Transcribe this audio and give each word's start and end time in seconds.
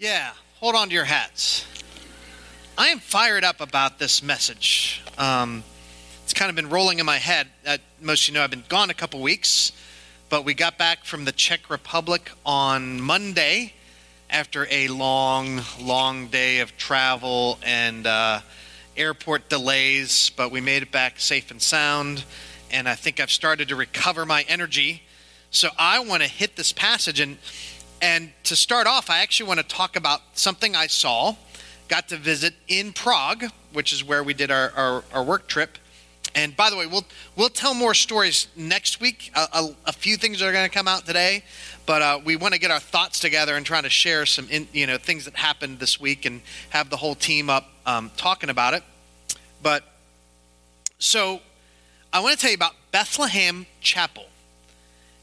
Yeah, 0.00 0.30
hold 0.60 0.76
on 0.76 0.90
to 0.90 0.94
your 0.94 1.02
hats. 1.02 1.66
I 2.78 2.90
am 2.90 3.00
fired 3.00 3.42
up 3.42 3.60
about 3.60 3.98
this 3.98 4.22
message. 4.22 5.02
Um, 5.18 5.64
it's 6.22 6.32
kind 6.32 6.50
of 6.50 6.54
been 6.54 6.68
rolling 6.68 7.00
in 7.00 7.06
my 7.06 7.16
head. 7.16 7.48
Uh, 7.66 7.78
most 8.00 8.28
you 8.28 8.34
know 8.34 8.44
I've 8.44 8.50
been 8.50 8.62
gone 8.68 8.90
a 8.90 8.94
couple 8.94 9.20
weeks, 9.20 9.72
but 10.28 10.44
we 10.44 10.54
got 10.54 10.78
back 10.78 11.04
from 11.04 11.24
the 11.24 11.32
Czech 11.32 11.68
Republic 11.68 12.30
on 12.46 13.00
Monday 13.00 13.72
after 14.30 14.68
a 14.70 14.86
long, 14.86 15.62
long 15.80 16.28
day 16.28 16.60
of 16.60 16.76
travel 16.76 17.58
and 17.64 18.06
uh, 18.06 18.38
airport 18.96 19.48
delays, 19.48 20.30
but 20.36 20.52
we 20.52 20.60
made 20.60 20.84
it 20.84 20.92
back 20.92 21.18
safe 21.18 21.50
and 21.50 21.60
sound. 21.60 22.24
And 22.70 22.88
I 22.88 22.94
think 22.94 23.18
I've 23.18 23.32
started 23.32 23.66
to 23.70 23.74
recover 23.74 24.24
my 24.24 24.44
energy. 24.46 25.02
So 25.50 25.70
I 25.76 25.98
want 25.98 26.22
to 26.22 26.28
hit 26.28 26.54
this 26.54 26.72
passage 26.72 27.18
and 27.18 27.36
and 28.00 28.30
to 28.44 28.56
start 28.56 28.86
off, 28.86 29.10
I 29.10 29.20
actually 29.20 29.48
want 29.48 29.60
to 29.60 29.66
talk 29.66 29.96
about 29.96 30.20
something 30.34 30.76
I 30.76 30.86
saw. 30.86 31.36
Got 31.88 32.08
to 32.08 32.16
visit 32.16 32.54
in 32.68 32.92
Prague, 32.92 33.44
which 33.72 33.92
is 33.92 34.04
where 34.04 34.22
we 34.22 34.34
did 34.34 34.50
our, 34.50 34.72
our, 34.76 35.04
our 35.12 35.24
work 35.24 35.48
trip. 35.48 35.78
And 36.34 36.56
by 36.56 36.70
the 36.70 36.76
way, 36.76 36.86
we'll 36.86 37.06
we'll 37.36 37.48
tell 37.48 37.74
more 37.74 37.94
stories 37.94 38.48
next 38.54 39.00
week. 39.00 39.32
A, 39.34 39.48
a, 39.52 39.74
a 39.86 39.92
few 39.92 40.16
things 40.16 40.42
are 40.42 40.52
going 40.52 40.68
to 40.68 40.72
come 40.72 40.86
out 40.86 41.06
today, 41.06 41.42
but 41.86 42.02
uh, 42.02 42.20
we 42.24 42.36
want 42.36 42.54
to 42.54 42.60
get 42.60 42.70
our 42.70 42.78
thoughts 42.78 43.18
together 43.18 43.56
and 43.56 43.64
try 43.64 43.80
to 43.80 43.88
share 43.88 44.26
some 44.26 44.46
in, 44.50 44.68
you 44.72 44.86
know 44.86 44.98
things 44.98 45.24
that 45.24 45.34
happened 45.34 45.78
this 45.78 45.98
week 45.98 46.26
and 46.26 46.42
have 46.70 46.90
the 46.90 46.96
whole 46.96 47.14
team 47.14 47.48
up 47.48 47.68
um, 47.86 48.10
talking 48.16 48.50
about 48.50 48.74
it. 48.74 48.82
But 49.62 49.82
so 50.98 51.40
I 52.12 52.20
want 52.20 52.36
to 52.36 52.40
tell 52.40 52.50
you 52.50 52.56
about 52.56 52.74
Bethlehem 52.92 53.66
Chapel 53.80 54.26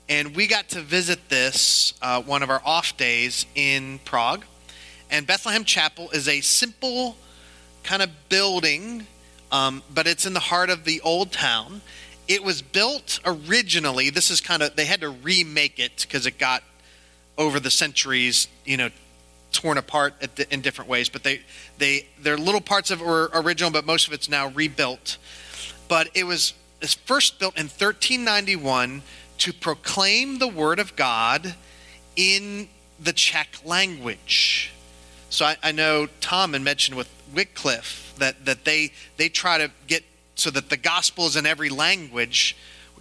and 0.08 0.36
we 0.36 0.48
got 0.48 0.70
to 0.70 0.82
visit 0.82 1.30
this 1.30 1.94
uh, 2.02 2.22
one 2.22 2.44
of 2.44 2.50
our 2.50 2.62
off 2.64 2.96
days 2.98 3.46
in 3.56 4.00
Prague. 4.06 4.46
And 5.10 5.26
Bethlehem 5.26 5.66
Chapel 5.66 6.10
is 6.12 6.28
a 6.28 6.42
simple 6.42 7.16
kind 7.84 8.02
of 8.02 8.10
building, 8.30 9.08
um, 9.52 9.84
but 9.94 10.08
it's 10.08 10.26
in 10.26 10.34
the 10.34 10.40
heart 10.40 10.70
of 10.70 10.84
the 10.84 11.02
old 11.02 11.32
town. 11.32 11.82
It 12.28 12.44
was 12.44 12.62
built 12.62 13.20
originally. 13.26 14.10
This 14.10 14.32
is 14.32 14.42
kind 14.42 14.64
of 14.64 14.76
they 14.76 14.86
had 14.86 15.02
to 15.02 15.10
remake 15.10 15.80
it 15.80 16.06
because 16.08 16.26
it 16.26 16.38
got 16.38 16.64
over 17.38 17.60
the 17.60 17.72
centuries, 17.72 18.48
you 18.64 18.78
know, 18.78 18.90
torn 19.52 19.78
apart 19.78 20.20
the, 20.36 20.52
in 20.52 20.62
different 20.62 20.90
ways. 20.90 21.10
But 21.10 21.24
they 21.24 21.42
they 21.78 22.08
their 22.20 22.38
little 22.38 22.62
parts 22.62 22.92
of 22.92 23.02
it 23.02 23.06
were 23.06 23.30
original, 23.34 23.72
but 23.72 23.86
most 23.86 24.08
of 24.08 24.14
it's 24.14 24.30
now 24.30 24.48
rebuilt. 24.50 25.18
But 25.88 26.10
it 26.16 26.24
was, 26.24 26.54
it 26.82 26.86
was 26.86 26.94
first 26.96 27.40
built 27.40 27.56
in 27.58 27.66
1391 27.66 29.04
to 29.40 29.54
proclaim 29.54 30.40
the 30.40 30.48
word 30.48 30.80
of 30.80 30.96
God 30.96 31.56
in 32.16 32.70
the 33.00 33.14
Czech 33.14 33.60
language. 33.66 34.72
So 35.30 35.46
I, 35.46 35.58
I 35.62 35.72
know 35.72 36.08
Tom 36.22 36.54
had 36.54 36.62
mentioned 36.62 36.98
with 36.98 37.10
Wycliffe 37.34 38.14
that, 38.20 38.46
that 38.46 38.64
they, 38.64 38.92
they 39.18 39.30
try 39.30 39.58
to 39.58 39.72
get 39.88 40.04
so 40.36 40.50
that 40.52 40.70
the 40.70 40.78
gospel 40.78 41.26
is 41.28 41.36
in 41.36 41.46
every 41.46 41.70
language. 41.70 42.56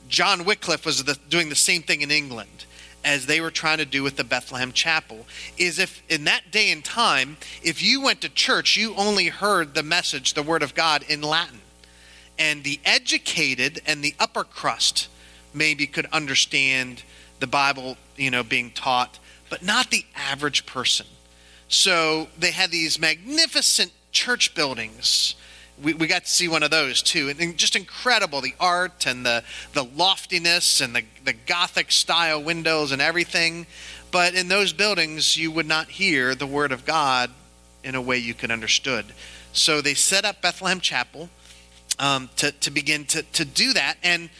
John 0.08 0.44
Wycliffe 0.44 0.86
was 0.86 1.04
the, 1.04 1.18
doing 1.28 1.48
the 1.48 1.54
same 1.54 1.82
thing 1.82 2.00
in 2.00 2.10
England 2.10 2.64
as 3.04 3.26
they 3.26 3.40
were 3.40 3.50
trying 3.50 3.78
to 3.78 3.84
do 3.84 4.02
with 4.02 4.16
the 4.16 4.24
Bethlehem 4.24 4.72
Chapel. 4.72 5.26
Is 5.58 5.78
if 5.78 6.02
in 6.08 6.24
that 6.24 6.50
day 6.50 6.70
and 6.70 6.84
time, 6.84 7.36
if 7.62 7.82
you 7.82 8.00
went 8.00 8.20
to 8.22 8.28
church, 8.28 8.76
you 8.76 8.94
only 8.94 9.26
heard 9.26 9.74
the 9.74 9.82
message, 9.82 10.34
the 10.34 10.42
word 10.42 10.62
of 10.62 10.74
God 10.74 11.04
in 11.08 11.20
Latin. 11.22 11.60
And 12.38 12.64
the 12.64 12.80
educated 12.84 13.80
and 13.86 14.02
the 14.02 14.14
upper 14.18 14.42
crust 14.42 15.08
maybe 15.54 15.86
could 15.86 16.06
understand 16.06 17.02
the 17.40 17.46
Bible, 17.46 17.96
you 18.16 18.30
know, 18.30 18.42
being 18.42 18.70
taught, 18.70 19.18
but 19.50 19.62
not 19.62 19.90
the 19.90 20.04
average 20.14 20.66
person. 20.66 21.06
So 21.68 22.28
they 22.38 22.50
had 22.50 22.70
these 22.70 22.98
magnificent 22.98 23.92
church 24.12 24.54
buildings. 24.54 25.34
We, 25.82 25.94
we 25.94 26.06
got 26.06 26.24
to 26.24 26.30
see 26.30 26.48
one 26.48 26.62
of 26.62 26.70
those 26.70 27.02
too. 27.02 27.28
And 27.28 27.56
just 27.56 27.74
incredible 27.74 28.40
the 28.40 28.54
art 28.60 29.06
and 29.06 29.26
the, 29.26 29.42
the 29.72 29.82
loftiness 29.82 30.80
and 30.80 30.94
the, 30.94 31.02
the 31.24 31.32
Gothic 31.32 31.90
style 31.90 32.42
windows 32.42 32.92
and 32.92 33.02
everything. 33.02 33.66
But 34.10 34.34
in 34.34 34.48
those 34.48 34.72
buildings, 34.72 35.36
you 35.36 35.50
would 35.50 35.66
not 35.66 35.88
hear 35.88 36.34
the 36.34 36.46
Word 36.46 36.70
of 36.70 36.84
God 36.84 37.30
in 37.82 37.94
a 37.94 38.00
way 38.00 38.18
you 38.18 38.34
could 38.34 38.50
understood. 38.50 39.06
So 39.52 39.80
they 39.80 39.94
set 39.94 40.24
up 40.24 40.40
Bethlehem 40.40 40.80
Chapel 40.80 41.28
um, 41.98 42.30
to, 42.36 42.52
to 42.52 42.70
begin 42.70 43.04
to, 43.06 43.22
to 43.22 43.44
do 43.44 43.72
that. 43.72 43.96
And 44.02 44.30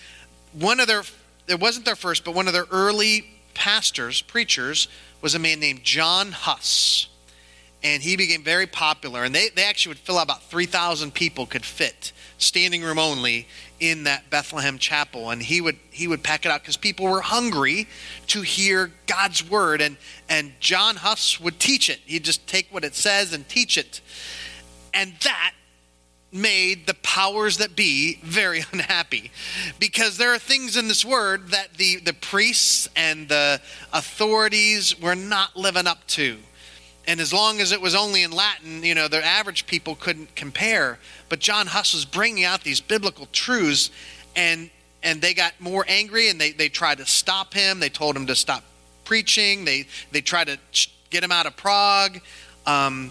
one 0.58 0.80
of 0.80 0.86
their, 0.86 1.02
it 1.48 1.60
wasn't 1.60 1.84
their 1.84 1.96
first, 1.96 2.24
but 2.24 2.34
one 2.34 2.46
of 2.46 2.52
their 2.52 2.66
early 2.70 3.26
pastors, 3.54 4.22
preachers, 4.22 4.88
was 5.20 5.34
a 5.34 5.38
man 5.38 5.60
named 5.60 5.82
John 5.84 6.32
Huss. 6.32 7.08
And 7.82 8.02
he 8.02 8.16
became 8.16 8.42
very 8.42 8.66
popular. 8.66 9.24
And 9.24 9.34
they, 9.34 9.50
they 9.50 9.64
actually 9.64 9.90
would 9.90 9.98
fill 9.98 10.18
out 10.18 10.24
about 10.24 10.42
3,000 10.44 11.12
people 11.12 11.44
could 11.44 11.64
fit, 11.64 12.12
standing 12.38 12.82
room 12.82 12.98
only, 12.98 13.46
in 13.78 14.04
that 14.04 14.30
Bethlehem 14.30 14.78
chapel. 14.78 15.30
And 15.30 15.42
he 15.42 15.60
would, 15.60 15.76
he 15.90 16.08
would 16.08 16.22
pack 16.22 16.46
it 16.46 16.50
out 16.50 16.62
because 16.62 16.78
people 16.78 17.06
were 17.06 17.20
hungry 17.20 17.86
to 18.28 18.40
hear 18.40 18.90
God's 19.06 19.48
word. 19.48 19.82
And, 19.82 19.98
and 20.30 20.52
John 20.60 20.96
Huss 20.96 21.38
would 21.38 21.60
teach 21.60 21.90
it. 21.90 22.00
He'd 22.06 22.24
just 22.24 22.46
take 22.46 22.68
what 22.72 22.84
it 22.84 22.94
says 22.94 23.34
and 23.34 23.46
teach 23.48 23.76
it. 23.76 24.00
And 24.94 25.12
that 25.24 25.52
made 26.34 26.86
the 26.86 26.94
powers 26.94 27.58
that 27.58 27.76
be 27.76 28.18
very 28.22 28.64
unhappy 28.72 29.30
because 29.78 30.18
there 30.18 30.34
are 30.34 30.38
things 30.38 30.76
in 30.76 30.88
this 30.88 31.04
word 31.04 31.48
that 31.50 31.74
the, 31.74 31.96
the 31.96 32.12
priests 32.12 32.88
and 32.96 33.28
the 33.28 33.60
authorities 33.92 35.00
were 35.00 35.14
not 35.14 35.56
living 35.56 35.86
up 35.86 36.04
to. 36.08 36.36
And 37.06 37.20
as 37.20 37.32
long 37.32 37.60
as 37.60 37.70
it 37.70 37.80
was 37.80 37.94
only 37.94 38.22
in 38.22 38.32
Latin, 38.32 38.82
you 38.82 38.94
know, 38.94 39.08
the 39.08 39.24
average 39.24 39.66
people 39.66 39.94
couldn't 39.94 40.34
compare. 40.34 40.98
But 41.28 41.38
John 41.38 41.66
Huss 41.66 41.94
was 41.94 42.04
bringing 42.04 42.44
out 42.44 42.62
these 42.64 42.80
biblical 42.80 43.26
truths, 43.30 43.90
and 44.34 44.70
and 45.02 45.20
they 45.20 45.34
got 45.34 45.52
more 45.60 45.84
angry, 45.86 46.30
and 46.30 46.40
they, 46.40 46.52
they 46.52 46.70
tried 46.70 46.96
to 46.96 47.04
stop 47.04 47.52
him. 47.52 47.78
They 47.78 47.90
told 47.90 48.16
him 48.16 48.26
to 48.28 48.34
stop 48.34 48.64
preaching. 49.04 49.66
They 49.66 49.86
they 50.12 50.22
tried 50.22 50.46
to 50.46 50.58
get 51.10 51.22
him 51.22 51.30
out 51.30 51.44
of 51.44 51.56
Prague, 51.56 52.20
um, 52.66 53.10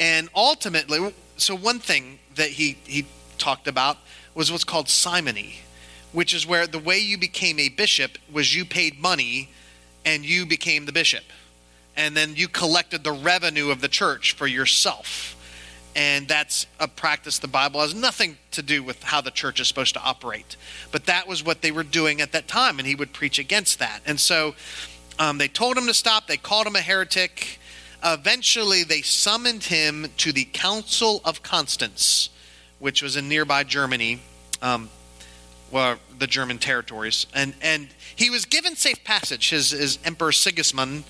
and 0.00 0.28
ultimately, 0.34 1.14
so 1.40 1.54
one 1.54 1.78
thing 1.78 2.18
that 2.34 2.50
he, 2.50 2.78
he 2.84 3.06
talked 3.38 3.68
about 3.68 3.98
was 4.34 4.50
what's 4.52 4.64
called 4.64 4.88
simony, 4.88 5.56
which 6.12 6.34
is 6.34 6.46
where 6.46 6.66
the 6.66 6.78
way 6.78 6.98
you 6.98 7.18
became 7.18 7.58
a 7.58 7.68
bishop 7.68 8.18
was 8.32 8.54
you 8.54 8.64
paid 8.64 8.98
money 8.98 9.48
and 10.04 10.24
you 10.24 10.46
became 10.46 10.86
the 10.86 10.92
bishop. 10.92 11.24
And 11.96 12.16
then 12.16 12.36
you 12.36 12.48
collected 12.48 13.02
the 13.02 13.12
revenue 13.12 13.70
of 13.70 13.80
the 13.80 13.88
church 13.88 14.32
for 14.34 14.46
yourself. 14.46 15.34
And 15.96 16.28
that's 16.28 16.66
a 16.78 16.86
practice 16.86 17.40
the 17.40 17.48
Bible 17.48 17.80
has 17.80 17.94
nothing 17.94 18.38
to 18.52 18.62
do 18.62 18.84
with 18.84 19.02
how 19.02 19.20
the 19.20 19.32
church 19.32 19.58
is 19.58 19.66
supposed 19.66 19.94
to 19.94 20.00
operate. 20.00 20.56
But 20.92 21.06
that 21.06 21.26
was 21.26 21.44
what 21.44 21.60
they 21.60 21.72
were 21.72 21.82
doing 21.82 22.20
at 22.20 22.30
that 22.32 22.46
time, 22.46 22.78
and 22.78 22.86
he 22.86 22.94
would 22.94 23.12
preach 23.12 23.40
against 23.40 23.80
that. 23.80 24.00
And 24.06 24.20
so 24.20 24.54
um, 25.18 25.38
they 25.38 25.48
told 25.48 25.76
him 25.76 25.86
to 25.88 25.94
stop, 25.94 26.28
they 26.28 26.36
called 26.36 26.68
him 26.68 26.76
a 26.76 26.80
heretic. 26.80 27.58
Eventually, 28.04 28.84
they 28.84 29.02
summoned 29.02 29.64
him 29.64 30.06
to 30.18 30.32
the 30.32 30.44
Council 30.44 31.20
of 31.24 31.42
Constance, 31.42 32.30
which 32.78 33.02
was 33.02 33.16
in 33.16 33.28
nearby 33.28 33.64
Germany, 33.64 34.20
um, 34.62 34.88
well, 35.70 35.96
the 36.18 36.26
German 36.26 36.58
territories, 36.58 37.26
and 37.34 37.54
and 37.60 37.88
he 38.14 38.30
was 38.30 38.44
given 38.44 38.76
safe 38.76 39.02
passage. 39.04 39.50
His, 39.50 39.70
his 39.70 39.98
Emperor 40.04 40.32
Sigismund, 40.32 41.04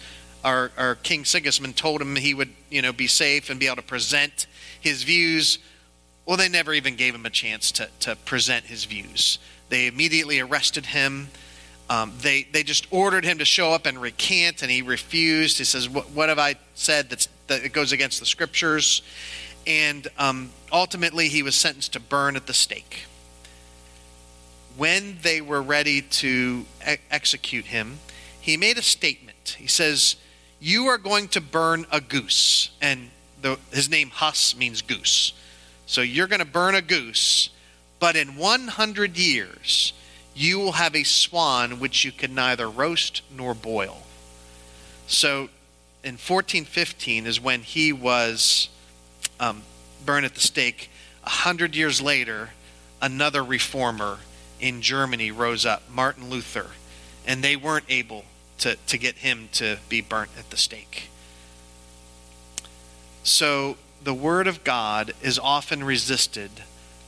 our, 0.44 0.72
our 0.76 0.94
King 0.96 1.24
Sigismund, 1.24 1.76
told 1.76 2.00
him 2.00 2.16
he 2.16 2.34
would 2.34 2.50
you 2.70 2.82
know 2.82 2.92
be 2.92 3.06
safe 3.06 3.50
and 3.50 3.60
be 3.60 3.66
able 3.66 3.76
to 3.76 3.82
present 3.82 4.46
his 4.80 5.02
views. 5.02 5.58
Well, 6.26 6.36
they 6.36 6.48
never 6.48 6.72
even 6.72 6.96
gave 6.96 7.14
him 7.14 7.26
a 7.26 7.30
chance 7.30 7.70
to 7.72 7.88
to 8.00 8.16
present 8.16 8.66
his 8.66 8.84
views. 8.86 9.38
They 9.68 9.86
immediately 9.86 10.40
arrested 10.40 10.86
him 10.86 11.28
um, 11.90 12.12
they, 12.20 12.46
they 12.52 12.62
just 12.62 12.86
ordered 12.90 13.24
him 13.24 13.38
to 13.38 13.44
show 13.44 13.72
up 13.72 13.86
and 13.86 14.00
recant, 14.00 14.62
and 14.62 14.70
he 14.70 14.82
refused. 14.82 15.58
He 15.58 15.64
says, 15.64 15.88
What, 15.88 16.28
have 16.28 16.38
I 16.38 16.56
said 16.74 17.08
that's, 17.08 17.28
that 17.46 17.64
it 17.64 17.72
goes 17.72 17.92
against 17.92 18.20
the 18.20 18.26
scriptures? 18.26 19.02
And 19.66 20.06
um, 20.18 20.50
ultimately, 20.70 21.28
he 21.28 21.42
was 21.42 21.54
sentenced 21.54 21.94
to 21.94 22.00
burn 22.00 22.36
at 22.36 22.46
the 22.46 22.54
stake. 22.54 23.06
When 24.76 25.18
they 25.22 25.40
were 25.40 25.62
ready 25.62 26.02
to 26.02 26.66
e- 26.88 26.96
execute 27.10 27.66
him, 27.66 27.98
he 28.40 28.56
made 28.56 28.78
a 28.78 28.82
statement. 28.82 29.56
He 29.58 29.66
says, 29.66 30.16
You 30.60 30.86
are 30.86 30.98
going 30.98 31.28
to 31.28 31.40
burn 31.40 31.86
a 31.90 32.00
goose. 32.00 32.70
And 32.82 33.10
the, 33.40 33.58
his 33.72 33.88
name, 33.88 34.10
Huss, 34.10 34.54
means 34.54 34.82
goose. 34.82 35.32
So 35.86 36.02
you're 36.02 36.26
going 36.26 36.40
to 36.40 36.44
burn 36.44 36.74
a 36.74 36.82
goose, 36.82 37.48
but 37.98 38.14
in 38.14 38.36
100 38.36 39.16
years, 39.16 39.94
you 40.34 40.58
will 40.58 40.72
have 40.72 40.94
a 40.94 41.04
swan 41.04 41.80
which 41.80 42.04
you 42.04 42.12
can 42.12 42.34
neither 42.34 42.68
roast 42.68 43.22
nor 43.34 43.54
boil. 43.54 44.02
So 45.06 45.48
in 46.04 46.14
1415 46.14 47.26
is 47.26 47.40
when 47.40 47.62
he 47.62 47.92
was 47.92 48.68
um, 49.40 49.62
burned 50.04 50.26
at 50.26 50.34
the 50.34 50.40
stake. 50.40 50.90
A 51.24 51.30
hundred 51.30 51.74
years 51.74 52.00
later, 52.00 52.50
another 53.00 53.42
reformer 53.42 54.18
in 54.60 54.80
Germany 54.80 55.30
rose 55.30 55.66
up, 55.66 55.82
Martin 55.90 56.30
Luther, 56.30 56.70
and 57.26 57.42
they 57.42 57.56
weren't 57.56 57.84
able 57.88 58.24
to, 58.58 58.76
to 58.86 58.98
get 58.98 59.16
him 59.16 59.48
to 59.52 59.78
be 59.88 60.00
burnt 60.00 60.30
at 60.38 60.50
the 60.50 60.56
stake. 60.56 61.10
So 63.22 63.76
the 64.02 64.14
Word 64.14 64.46
of 64.46 64.64
God 64.64 65.12
is 65.22 65.38
often 65.38 65.84
resisted 65.84 66.50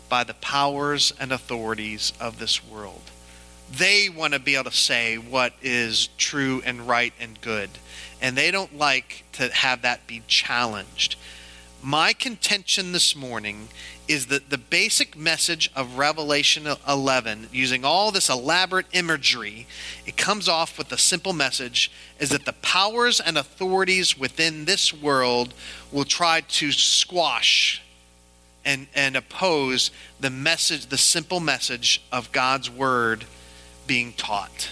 by 0.08 0.24
the 0.24 0.34
powers 0.34 1.12
and 1.18 1.32
authorities 1.32 2.12
of 2.20 2.38
this 2.38 2.64
world. 2.64 3.09
They 3.70 4.08
want 4.08 4.32
to 4.32 4.40
be 4.40 4.56
able 4.56 4.70
to 4.70 4.76
say 4.76 5.16
what 5.16 5.52
is 5.62 6.08
true 6.18 6.60
and 6.64 6.88
right 6.88 7.12
and 7.20 7.40
good, 7.40 7.70
and 8.20 8.36
they 8.36 8.50
don't 8.50 8.76
like 8.76 9.24
to 9.32 9.48
have 9.52 9.82
that 9.82 10.06
be 10.06 10.22
challenged. 10.26 11.16
My 11.82 12.12
contention 12.12 12.92
this 12.92 13.16
morning 13.16 13.68
is 14.06 14.26
that 14.26 14.50
the 14.50 14.58
basic 14.58 15.16
message 15.16 15.70
of 15.74 15.96
Revelation 15.96 16.66
11, 16.86 17.48
using 17.52 17.84
all 17.84 18.10
this 18.10 18.28
elaborate 18.28 18.86
imagery, 18.92 19.66
it 20.04 20.16
comes 20.16 20.48
off 20.48 20.76
with 20.76 20.88
the 20.88 20.98
simple 20.98 21.32
message 21.32 21.92
is 22.18 22.30
that 22.30 22.44
the 22.44 22.52
powers 22.54 23.20
and 23.20 23.38
authorities 23.38 24.18
within 24.18 24.64
this 24.64 24.92
world 24.92 25.54
will 25.92 26.04
try 26.04 26.40
to 26.40 26.72
squash 26.72 27.80
and, 28.64 28.88
and 28.94 29.16
oppose 29.16 29.90
the 30.18 30.28
message, 30.28 30.86
the 30.86 30.98
simple 30.98 31.40
message 31.40 32.02
of 32.10 32.32
God's 32.32 32.68
word 32.68 33.24
being 33.90 34.12
taught. 34.12 34.70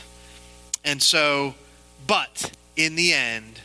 And 0.84 1.02
so, 1.02 1.56
but 2.06 2.52
in 2.76 2.94
the 2.94 3.12
end, 3.12 3.58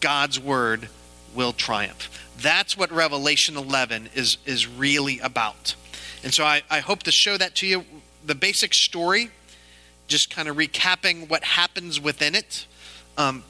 God's 0.00 0.40
word 0.40 0.88
will 1.34 1.52
triumph. 1.52 2.32
That's 2.40 2.74
what 2.74 2.90
Revelation 2.90 3.58
11 3.58 4.08
is, 4.14 4.38
is 4.46 4.66
really 4.66 5.18
about. 5.18 5.74
And 6.22 6.32
so 6.32 6.46
I, 6.46 6.62
I 6.70 6.80
hope 6.80 7.02
to 7.02 7.12
show 7.12 7.36
that 7.36 7.54
to 7.56 7.66
you. 7.66 7.84
The 8.24 8.34
basic 8.34 8.72
story, 8.72 9.30
just 10.08 10.34
kind 10.34 10.48
of 10.48 10.56
recapping 10.56 11.28
what 11.28 11.44
happens 11.44 12.00
within 12.00 12.34
it, 12.34 12.66
um, 13.18 13.44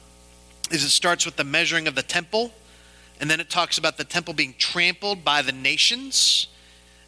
is 0.71 0.83
it 0.83 0.89
starts 0.89 1.25
with 1.25 1.37
the 1.37 1.45
measuring 1.45 1.87
of 1.87 1.95
the 1.95 2.03
temple, 2.03 2.51
and 3.21 3.31
then 3.31 3.39
it 3.39 3.49
talks 3.49 3.77
about 3.77 3.95
the 3.95 4.03
temple 4.03 4.33
being 4.33 4.55
trampled 4.57 5.23
by 5.23 5.41
the 5.41 5.53
nations, 5.53 6.47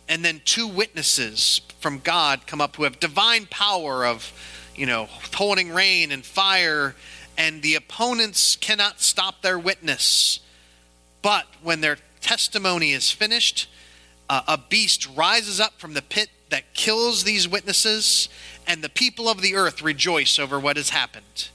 and 0.09 0.23
then 0.23 0.41
two 0.45 0.67
witnesses 0.67 1.61
from 1.79 1.99
God 1.99 2.47
come 2.47 2.61
up 2.61 2.75
who 2.75 2.83
have 2.83 2.99
divine 2.99 3.45
power 3.45 4.05
of, 4.05 4.31
you 4.75 4.85
know, 4.85 5.07
holding 5.35 5.71
rain 5.71 6.11
and 6.11 6.25
fire, 6.25 6.95
and 7.37 7.61
the 7.61 7.75
opponents 7.75 8.55
cannot 8.55 9.01
stop 9.01 9.41
their 9.41 9.59
witness 9.59 10.39
but 11.27 11.45
when 11.61 11.81
their 11.81 11.97
testimony 12.21 12.93
is 12.93 13.11
finished, 13.11 13.69
uh, 14.29 14.43
a 14.47 14.57
beast 14.57 15.09
rises 15.15 15.59
up 15.59 15.79
from 15.79 15.93
the 15.93 16.01
pit 16.01 16.29
that 16.49 16.73
kills 16.73 17.25
these 17.25 17.49
witnesses, 17.49 18.29
and 18.65 18.81
the 18.81 18.87
people 18.87 19.27
of 19.27 19.41
the 19.41 19.55
earth 19.55 19.81
rejoice 19.81 20.39
over 20.39 20.57
what 20.57 20.77
has 20.77 20.89
happened. 20.89 21.49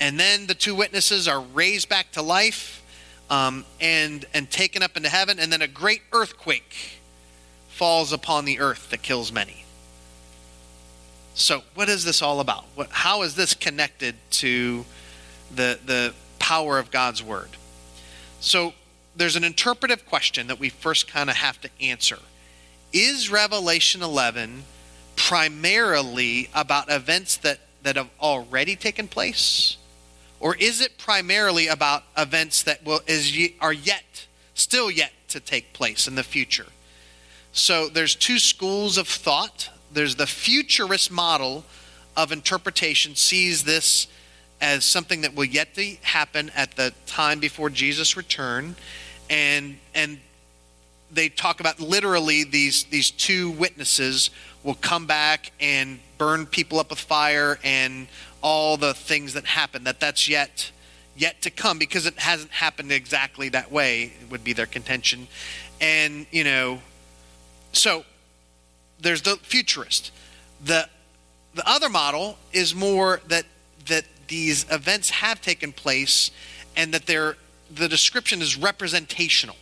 And 0.00 0.18
then 0.18 0.46
the 0.46 0.54
two 0.54 0.74
witnesses 0.74 1.28
are 1.28 1.40
raised 1.40 1.88
back 1.90 2.12
to 2.12 2.22
life 2.22 2.82
um, 3.28 3.66
and, 3.78 4.24
and 4.32 4.50
taken 4.50 4.82
up 4.82 4.96
into 4.96 5.10
heaven, 5.10 5.38
and 5.38 5.52
then 5.52 5.60
a 5.60 5.68
great 5.68 6.00
earthquake 6.12 7.00
falls 7.74 8.12
upon 8.12 8.44
the 8.44 8.60
earth 8.60 8.90
that 8.90 9.02
kills 9.02 9.32
many. 9.32 9.64
So, 11.34 11.62
what 11.74 11.88
is 11.88 12.04
this 12.04 12.22
all 12.22 12.38
about? 12.38 12.64
What, 12.76 12.88
how 12.90 13.22
is 13.22 13.34
this 13.34 13.52
connected 13.52 14.14
to 14.30 14.84
the, 15.52 15.80
the 15.84 16.14
power 16.38 16.78
of 16.78 16.92
God's 16.92 17.20
word? 17.20 17.48
So, 18.38 18.74
there's 19.16 19.34
an 19.34 19.42
interpretive 19.42 20.06
question 20.06 20.46
that 20.46 20.60
we 20.60 20.68
first 20.68 21.08
kind 21.08 21.28
of 21.28 21.34
have 21.36 21.60
to 21.62 21.70
answer. 21.80 22.20
Is 22.92 23.28
Revelation 23.28 24.02
11 24.02 24.62
primarily 25.16 26.50
about 26.54 26.92
events 26.92 27.36
that, 27.38 27.58
that 27.82 27.96
have 27.96 28.10
already 28.20 28.76
taken 28.76 29.08
place? 29.08 29.78
Or 30.38 30.54
is 30.54 30.80
it 30.80 30.96
primarily 30.96 31.66
about 31.66 32.04
events 32.16 32.62
that 32.62 32.84
will 32.84 33.00
is 33.08 33.36
are 33.60 33.72
yet 33.72 34.26
still 34.54 34.90
yet 34.90 35.12
to 35.28 35.40
take 35.40 35.72
place 35.72 36.06
in 36.06 36.14
the 36.14 36.22
future? 36.22 36.66
So 37.54 37.88
there's 37.88 38.16
two 38.16 38.40
schools 38.40 38.98
of 38.98 39.06
thought. 39.06 39.70
There's 39.92 40.16
the 40.16 40.26
futurist 40.26 41.12
model 41.12 41.64
of 42.16 42.32
interpretation 42.32 43.14
sees 43.14 43.62
this 43.62 44.08
as 44.60 44.84
something 44.84 45.20
that 45.20 45.36
will 45.36 45.44
yet 45.44 45.72
to 45.76 45.96
happen 46.02 46.50
at 46.56 46.72
the 46.72 46.92
time 47.06 47.38
before 47.38 47.70
Jesus' 47.70 48.16
return 48.16 48.74
and 49.30 49.78
and 49.94 50.18
they 51.12 51.28
talk 51.28 51.60
about 51.60 51.80
literally 51.80 52.44
these 52.44 52.84
these 52.84 53.10
two 53.10 53.50
witnesses 53.50 54.30
will 54.64 54.74
come 54.74 55.06
back 55.06 55.52
and 55.60 56.00
burn 56.18 56.46
people 56.46 56.78
up 56.78 56.90
with 56.90 56.98
fire 56.98 57.58
and 57.62 58.08
all 58.42 58.76
the 58.76 58.94
things 58.94 59.34
that 59.34 59.44
happen 59.44 59.84
that 59.84 60.00
that's 60.00 60.28
yet 60.28 60.70
yet 61.16 61.40
to 61.42 61.50
come 61.50 61.78
because 61.78 62.06
it 62.06 62.18
hasn't 62.18 62.50
happened 62.50 62.90
exactly 62.90 63.48
that 63.48 63.70
way 63.70 64.12
would 64.30 64.42
be 64.42 64.52
their 64.52 64.66
contention 64.66 65.26
and 65.80 66.26
you 66.30 66.42
know 66.42 66.80
so 67.76 68.04
there's 69.00 69.22
the 69.22 69.36
futurist. 69.36 70.12
The 70.64 70.88
the 71.54 71.68
other 71.68 71.88
model 71.88 72.38
is 72.52 72.74
more 72.74 73.20
that 73.28 73.44
that 73.86 74.04
these 74.28 74.66
events 74.70 75.10
have 75.10 75.40
taken 75.40 75.72
place 75.72 76.30
and 76.76 76.92
that 76.94 77.06
they're 77.06 77.36
the 77.70 77.88
description 77.88 78.42
is 78.42 78.56
representational. 78.56 79.56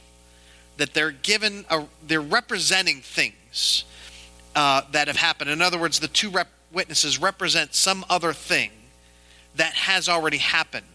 That 0.78 0.94
they're 0.94 1.10
given 1.10 1.64
a, 1.70 1.84
they're 2.06 2.20
representing 2.20 3.00
things 3.02 3.84
uh, 4.56 4.82
that 4.92 5.08
have 5.08 5.16
happened. 5.16 5.50
In 5.50 5.60
other 5.62 5.78
words 5.78 6.00
the 6.00 6.08
two 6.08 6.30
rep- 6.30 6.48
witnesses 6.72 7.20
represent 7.20 7.74
some 7.74 8.04
other 8.08 8.32
thing 8.32 8.70
that 9.56 9.74
has 9.74 10.08
already 10.08 10.38
happened 10.38 10.86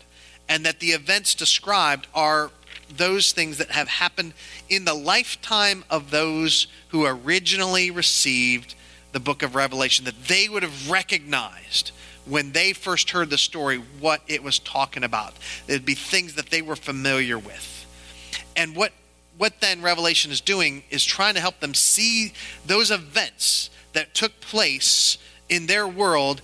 and 0.49 0.65
that 0.65 0.79
the 0.79 0.87
events 0.87 1.35
described 1.35 2.07
are 2.13 2.51
those 2.89 3.31
things 3.31 3.57
that 3.57 3.71
have 3.71 3.87
happened 3.87 4.33
in 4.69 4.85
the 4.85 4.93
lifetime 4.93 5.83
of 5.89 6.11
those 6.11 6.67
who 6.89 7.05
originally 7.05 7.91
received 7.91 8.75
the 9.11 9.19
book 9.19 9.43
of 9.43 9.55
revelation 9.55 10.05
that 10.05 10.25
they 10.25 10.47
would 10.47 10.63
have 10.63 10.89
recognized 10.89 11.91
when 12.25 12.51
they 12.51 12.73
first 12.73 13.11
heard 13.11 13.29
the 13.29 13.37
story 13.37 13.77
what 13.99 14.21
it 14.27 14.43
was 14.43 14.59
talking 14.59 15.03
about. 15.03 15.33
It'd 15.67 15.85
be 15.85 15.95
things 15.95 16.35
that 16.35 16.49
they 16.49 16.61
were 16.61 16.75
familiar 16.75 17.37
with. 17.37 17.85
And 18.55 18.75
what 18.75 18.91
what 19.37 19.61
then 19.61 19.83
Revelation 19.83 20.31
is 20.31 20.41
doing 20.41 20.83
is 20.89 21.05
trying 21.05 21.35
to 21.35 21.39
help 21.39 21.59
them 21.59 21.75
see 21.75 22.33
those 22.65 22.89
events 22.89 23.69
that 23.93 24.15
took 24.15 24.39
place 24.41 25.17
in 25.47 25.67
their 25.67 25.87
world 25.87 26.41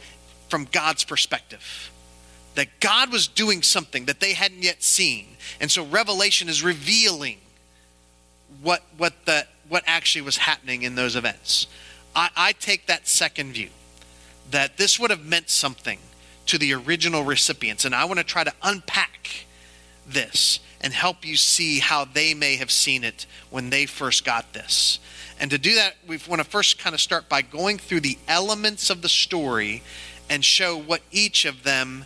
from 0.48 0.68
God's 0.72 1.04
perspective. 1.04 1.92
That 2.56 2.80
God 2.80 3.12
was 3.12 3.28
doing 3.28 3.64
something 3.64 4.06
that 4.06 4.20
they 4.20 4.34
hadn't 4.34 4.64
yet 4.64 4.84
seen. 4.84 5.28
And 5.60 5.72
so 5.72 5.86
Revelation 5.86 6.50
is 6.50 6.64
revealing 6.64 7.38
what 8.62 8.84
what 8.98 9.26
the 9.26 9.48
what 9.70 9.84
actually 9.88 10.22
was 10.22 10.38
happening 10.38 10.84
in 10.84 10.96
those 10.96 11.16
events. 11.16 11.68
I, 12.16 12.30
I 12.36 12.52
take 12.54 12.86
that 12.88 13.08
second 13.08 13.54
view 13.54 13.70
that 14.52 14.78
this 14.78 15.00
would 15.00 15.10
have 15.10 15.26
meant 15.26 15.50
something 15.50 16.00
to 16.46 16.58
the 16.58 16.74
original 16.74 17.24
recipients. 17.24 17.86
And 17.86 17.96
I 17.96 18.06
want 18.06 18.20
to 18.20 18.24
try 18.24 18.44
to 18.44 18.54
unpack 18.62 19.46
this 20.06 20.60
and 20.82 20.94
help 20.94 21.26
you 21.26 21.38
see 21.38 21.80
how 21.80 22.06
they 22.06 22.34
may 22.34 22.58
have 22.58 22.70
seen 22.70 23.04
it 23.04 23.26
when 23.50 23.70
they 23.70 23.86
first 23.86 24.26
got 24.26 24.54
this. 24.54 25.00
And 25.40 25.50
to 25.52 25.58
do 25.58 25.76
that, 25.76 25.96
we 26.06 26.20
want 26.28 26.42
to 26.42 26.48
first 26.48 26.78
kind 26.78 26.94
of 26.94 27.02
start 27.02 27.30
by 27.30 27.42
going 27.42 27.78
through 27.78 28.02
the 28.02 28.18
elements 28.28 28.90
of 28.90 29.02
the 29.02 29.10
story 29.10 29.82
and 30.30 30.44
show 30.44 30.78
what 30.78 31.02
each 31.12 31.46
of 31.46 31.64
them 31.64 32.06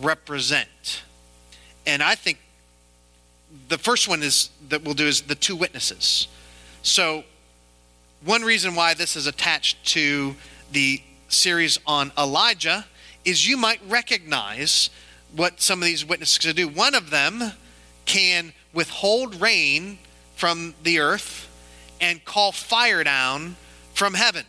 represent. 0.00 1.02
And 1.86 2.02
I 2.02 2.14
think 2.14 2.38
the 3.68 3.78
first 3.78 4.08
one 4.08 4.22
is 4.22 4.50
that 4.68 4.82
we'll 4.82 4.94
do 4.94 5.06
is 5.06 5.22
the 5.22 5.34
two 5.34 5.56
witnesses. 5.56 6.28
So, 6.82 7.24
one 8.24 8.42
reason 8.42 8.74
why 8.74 8.94
this 8.94 9.16
is 9.16 9.26
attached 9.26 9.84
to 9.88 10.34
the 10.72 11.02
series 11.28 11.78
on 11.86 12.10
Elijah 12.16 12.86
is 13.24 13.46
you 13.48 13.56
might 13.56 13.80
recognize 13.88 14.90
what 15.34 15.60
some 15.60 15.80
of 15.80 15.86
these 15.86 16.04
witnesses 16.04 16.38
can 16.38 16.54
do. 16.54 16.68
One 16.68 16.94
of 16.94 17.10
them 17.10 17.52
can 18.06 18.52
withhold 18.72 19.40
rain 19.40 19.98
from 20.36 20.74
the 20.82 21.00
earth 21.00 21.48
and 22.00 22.24
call 22.24 22.52
fire 22.52 23.04
down 23.04 23.56
from 23.92 24.14
heaven. 24.14 24.44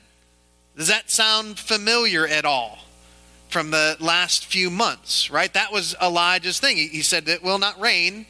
Does 0.78 0.88
that 0.88 1.10
sound 1.10 1.60
familiar 1.60 2.28
at 2.28 2.46
all 2.46 2.80
from 3.55 3.71
the 3.71 3.95
last 4.01 4.47
few 4.47 4.69
months, 4.69 5.31
right? 5.31 5.53
That 5.53 5.71
was 5.71 5.95
Elijah's 6.01 6.59
thing. 6.59 6.75
He, 6.75 7.01
said 7.01 7.25
it 7.29 7.41
will 7.41 7.57
not 7.57 7.79
rain 7.79 8.25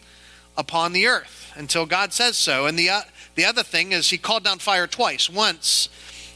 upon 0.55 0.93
the 0.93 1.07
earth 1.07 1.51
until 1.55 1.87
God 1.87 2.13
says 2.13 2.37
so. 2.37 2.67
And 2.67 2.77
the, 2.77 2.91
uh, 2.91 3.01
the 3.33 3.43
other 3.43 3.63
thing 3.63 3.91
is 3.91 4.11
he 4.11 4.19
called 4.19 4.43
down 4.43 4.59
fire 4.59 4.85
twice. 4.85 5.27
Once 5.27 5.89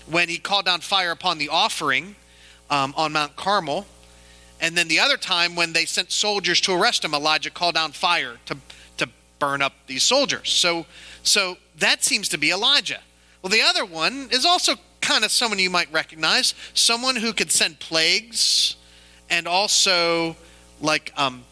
when 0.09 0.27
he 0.27 0.39
called 0.39 0.65
down 0.65 0.81
fire 0.81 1.11
upon 1.11 1.37
the 1.37 1.49
offering 1.49 2.15
um, 2.71 2.95
on 2.97 3.11
Mount 3.11 3.35
Carmel. 3.35 3.85
And 4.59 4.75
then 4.75 4.87
the 4.87 4.99
other 4.99 5.17
time 5.17 5.55
when 5.55 5.71
they 5.71 5.85
sent 5.85 6.11
soldiers 6.11 6.59
to 6.61 6.73
arrest 6.73 7.05
him, 7.05 7.13
Elijah 7.13 7.51
called 7.51 7.75
down 7.75 7.91
fire 7.91 8.37
to, 8.47 8.57
to 8.97 9.07
burn 9.37 9.61
up 9.61 9.73
these 9.85 10.01
soldiers. 10.01 10.49
So, 10.49 10.87
so 11.21 11.57
that 11.77 12.03
seems 12.03 12.27
to 12.29 12.39
be 12.39 12.49
Elijah. 12.49 13.01
Well, 13.43 13.51
the 13.51 13.61
other 13.61 13.85
one 13.85 14.29
is 14.31 14.45
also 14.45 14.77
kind 14.99 15.23
of 15.23 15.29
someone 15.29 15.59
you 15.59 15.69
might 15.69 15.93
recognize 15.93 16.55
someone 16.73 17.17
who 17.17 17.33
could 17.33 17.51
send 17.51 17.77
plagues 17.77 18.77
and 19.29 19.47
also 19.47 20.35
like 20.81 21.11
um, 21.17 21.43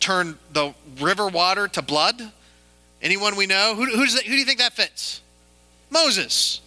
turn 0.00 0.38
the 0.52 0.74
river 0.98 1.28
water 1.28 1.68
to 1.68 1.82
blood 1.82 2.32
Anyone 3.02 3.34
we 3.34 3.46
know? 3.46 3.74
Who, 3.74 3.84
who, 3.84 4.04
who 4.04 4.06
do 4.06 4.36
you 4.36 4.44
think 4.44 4.60
that 4.60 4.72
fits? 4.72 5.20
Moses. 5.90 6.60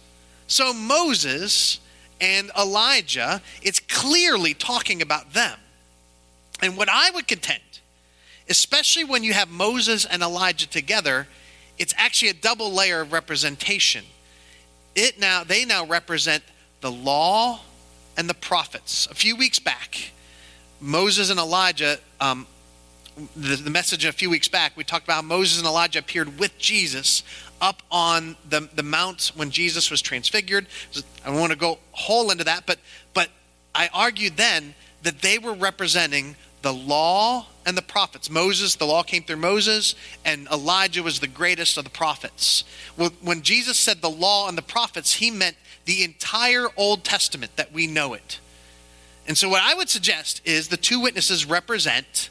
So 0.46 0.72
Moses 0.72 1.80
and 2.20 2.50
Elijah, 2.56 3.40
it's 3.62 3.80
clearly 3.80 4.52
talking 4.52 5.00
about 5.00 5.32
them. 5.32 5.58
And 6.62 6.76
what 6.76 6.88
I 6.90 7.10
would 7.10 7.26
contend, 7.26 7.62
especially 8.48 9.04
when 9.04 9.24
you 9.24 9.32
have 9.32 9.48
Moses 9.48 10.04
and 10.04 10.22
Elijah 10.22 10.68
together, 10.68 11.26
it's 11.78 11.94
actually 11.96 12.28
a 12.28 12.34
double 12.34 12.70
layer 12.70 13.00
of 13.00 13.12
representation. 13.12 14.04
It 14.94 15.18
now 15.18 15.42
they 15.44 15.64
now 15.64 15.84
represent 15.84 16.42
the 16.80 16.90
law 16.90 17.60
and 18.16 18.28
the 18.30 18.34
prophets. 18.34 19.06
A 19.10 19.14
few 19.14 19.36
weeks 19.36 19.58
back, 19.58 20.12
Moses 20.80 21.30
and 21.30 21.38
Elijah, 21.38 21.98
um, 22.20 22.46
the, 23.34 23.56
the 23.56 23.70
message 23.70 24.04
a 24.04 24.12
few 24.12 24.28
weeks 24.28 24.48
back, 24.48 24.76
we 24.76 24.84
talked 24.84 25.04
about 25.04 25.24
Moses 25.24 25.58
and 25.58 25.66
Elijah 25.66 26.00
appeared 26.00 26.38
with 26.38 26.56
Jesus 26.58 27.22
up 27.60 27.82
on 27.90 28.36
the, 28.48 28.68
the 28.74 28.82
mount 28.82 29.32
when 29.34 29.50
Jesus 29.50 29.90
was 29.90 30.02
transfigured. 30.02 30.66
I 31.24 31.30
don't 31.30 31.40
want 31.40 31.52
to 31.52 31.58
go 31.58 31.78
whole 31.92 32.30
into 32.30 32.44
that, 32.44 32.64
but 32.66 32.78
but 33.14 33.30
I 33.74 33.88
argued 33.92 34.36
then 34.36 34.74
that 35.02 35.22
they 35.22 35.38
were 35.38 35.54
representing 35.54 36.36
the 36.62 36.72
law 36.72 37.46
and 37.64 37.76
the 37.76 37.82
prophets. 37.82 38.28
Moses, 38.28 38.74
the 38.74 38.86
law 38.86 39.02
came 39.02 39.22
through 39.22 39.36
Moses, 39.36 39.94
and 40.24 40.48
Elijah 40.48 41.02
was 41.02 41.20
the 41.20 41.26
greatest 41.28 41.76
of 41.76 41.84
the 41.84 41.90
prophets. 41.90 42.64
When 43.22 43.42
Jesus 43.42 43.78
said 43.78 44.02
the 44.02 44.10
law 44.10 44.48
and 44.48 44.58
the 44.58 44.62
prophets, 44.62 45.14
he 45.14 45.30
meant 45.30 45.56
the 45.84 46.04
entire 46.04 46.68
Old 46.76 47.04
Testament 47.04 47.56
that 47.56 47.72
we 47.72 47.86
know 47.86 48.14
it. 48.14 48.40
And 49.28 49.36
so, 49.36 49.48
what 49.48 49.62
I 49.62 49.74
would 49.74 49.88
suggest 49.88 50.40
is 50.44 50.68
the 50.68 50.76
two 50.76 51.00
witnesses 51.00 51.46
represent 51.46 52.30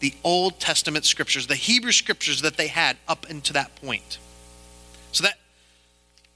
the 0.00 0.14
Old 0.22 0.60
Testament 0.60 1.04
scriptures, 1.04 1.46
the 1.46 1.56
Hebrew 1.56 1.92
scriptures 1.92 2.42
that 2.42 2.56
they 2.56 2.68
had 2.68 2.96
up 3.08 3.28
into 3.28 3.52
that 3.54 3.74
point. 3.76 4.18
So 5.12 5.24
that 5.24 5.34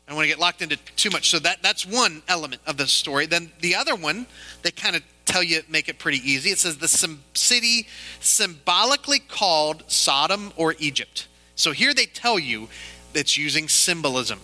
I 0.07 0.11
don't 0.11 0.17
want 0.17 0.25
to 0.25 0.31
get 0.31 0.41
locked 0.41 0.63
into 0.63 0.77
too 0.97 1.11
much. 1.11 1.31
So 1.31 1.39
that 1.41 1.63
that's 1.63 1.87
one 1.87 2.23
element 2.29 2.63
of 2.67 2.77
the 2.77 2.87
story. 2.87 3.27
Then 3.27 3.53
the 3.61 3.77
other 3.77 3.95
one, 3.95 4.27
they 4.63 4.71
kind 4.71 4.97
of 4.97 5.03
tell 5.25 5.43
you 5.43 5.63
make 5.69 5.89
it 5.89 5.99
pretty 5.99 6.19
easy. 6.19 6.51
It 6.51 6.59
says 6.59 6.79
the 6.79 6.89
city 7.35 7.87
symbolically 8.21 9.21
called 9.21 9.85
Sodom 9.87 10.53
or 10.57 10.75
Egypt. 10.79 11.29
So 11.55 11.73
here 11.73 11.95
they 11.95 12.07
tell 12.07 12.39
you 12.39 12.69
it's 13.15 13.37
using 13.37 13.69
symbolism, 13.69 14.41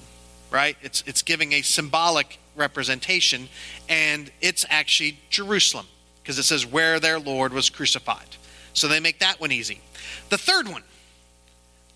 right? 0.51 0.77
It's 0.83 1.03
it's 1.07 1.23
giving 1.23 1.53
a 1.53 1.63
symbolic 1.63 2.39
representation, 2.59 3.49
and 3.89 4.31
it's 4.41 4.65
actually 4.69 5.19
Jerusalem 5.31 5.87
because 6.23 6.39
it 6.39 6.43
says 6.43 6.67
where 6.67 7.01
their 7.01 7.19
Lord 7.19 7.53
was 7.53 7.71
crucified. 7.71 8.37
So 8.75 8.87
they 8.87 9.01
make 9.01 9.21
that 9.21 9.41
one 9.41 9.51
easy. 9.51 9.81
The 10.29 10.39
third 10.39 10.69
one, 10.69 10.83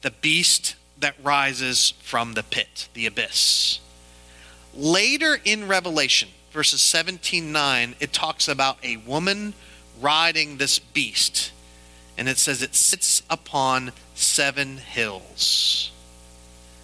the 0.01 0.11
beast 0.11 0.77
that 0.99 1.15
rises 1.23 1.93
from 2.03 2.35
the 2.35 2.43
pit, 2.43 2.89
the 2.95 3.07
abyss. 3.07 3.81
Later 4.75 5.39
in 5.45 5.69
Revelation, 5.69 6.31
verses 6.51 6.81
17 6.81 7.53
9, 7.53 7.95
it 8.01 8.13
talks 8.13 8.49
about 8.49 8.79
a 8.83 8.97
woman 8.97 9.55
riding 10.01 10.57
this 10.57 10.79
beast. 10.79 11.53
And 12.17 12.29
it 12.29 12.39
says 12.39 12.63
it 12.63 12.75
sits 12.75 13.23
upon 13.29 13.93
seven 14.15 14.79
hills. 14.79 15.91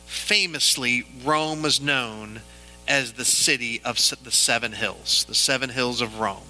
Famously, 0.06 1.04
Rome 1.25 1.62
was 1.62 1.80
known 1.80 2.40
as 2.88 3.12
the 3.12 3.25
city 3.25 3.80
of 3.85 3.97
the 4.25 4.30
seven 4.30 4.73
hills, 4.73 5.25
the 5.28 5.35
seven 5.35 5.71
hills 5.71 6.00
of 6.00 6.18
Rome 6.18 6.49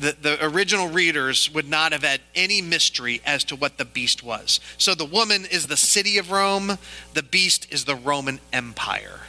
the, 0.00 0.16
the 0.20 0.44
original 0.44 0.88
readers 0.88 1.52
would 1.52 1.68
not 1.68 1.92
have 1.92 2.02
had 2.02 2.20
any 2.34 2.62
mystery 2.62 3.20
as 3.24 3.44
to 3.44 3.56
what 3.56 3.78
the 3.78 3.84
beast 3.84 4.22
was. 4.22 4.60
So 4.78 4.94
the 4.94 5.04
woman 5.04 5.44
is 5.44 5.66
the 5.66 5.76
city 5.76 6.18
of 6.18 6.30
Rome, 6.30 6.78
the 7.12 7.22
beast 7.22 7.72
is 7.72 7.84
the 7.84 7.94
Roman 7.94 8.40
Empire. 8.52 9.20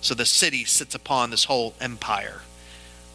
So 0.00 0.14
the 0.14 0.26
city 0.26 0.64
sits 0.64 0.94
upon 0.94 1.30
this 1.30 1.44
whole 1.44 1.74
empire 1.80 2.42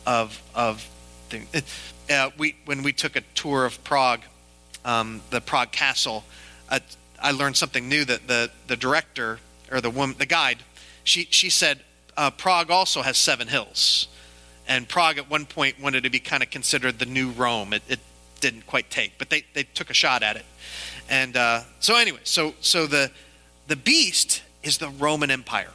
of 0.06 0.42
of 0.54 0.82
thing. 1.30 1.48
Uh, 2.10 2.30
we 2.38 2.54
when 2.66 2.84
we 2.84 2.92
took 2.92 3.16
a 3.16 3.22
tour 3.34 3.66
of 3.66 3.82
Prague, 3.86 4.20
um, 4.84 5.22
the 5.30 5.40
Prague 5.40 5.72
Castle, 5.72 6.26
uh, 6.68 6.80
I 7.18 7.32
learned 7.32 7.56
something 7.56 7.88
new 7.88 8.04
that 8.04 8.28
the 8.28 8.52
the 8.68 8.76
director 8.76 9.40
or 9.72 9.80
the 9.80 9.90
woman 9.90 10.18
the 10.20 10.26
guide 10.26 10.58
she 11.06 11.30
she 11.32 11.50
said 11.50 11.80
uh, 12.18 12.32
Prague 12.32 12.72
also 12.72 13.02
has 13.02 13.18
seven 13.18 13.48
hills 13.48 14.08
and 14.68 14.88
Prague 14.88 15.18
at 15.18 15.30
one 15.30 15.46
point 15.46 15.80
wanted 15.80 16.04
to 16.04 16.10
be 16.10 16.20
kind 16.20 16.44
of 16.44 16.50
considered 16.50 17.00
the 17.00 17.06
new 17.06 17.30
Rome. 17.32 17.74
It, 17.74 17.84
it 17.88 18.00
didn't 18.40 18.66
quite 18.66 18.90
take, 18.90 19.18
but 19.18 19.30
they, 19.30 19.44
they 19.54 19.64
took 19.64 19.90
a 19.90 19.94
shot 19.94 20.24
at 20.24 20.36
it. 20.36 20.46
And 21.10 21.36
uh, 21.36 21.62
so 21.80 21.96
anyway, 21.96 22.20
so 22.24 22.54
so 22.62 22.88
the 22.88 23.12
the 23.68 23.76
beast 23.76 24.42
is 24.62 24.78
the 24.78 24.90
Roman 24.90 25.32
Empire. 25.32 25.72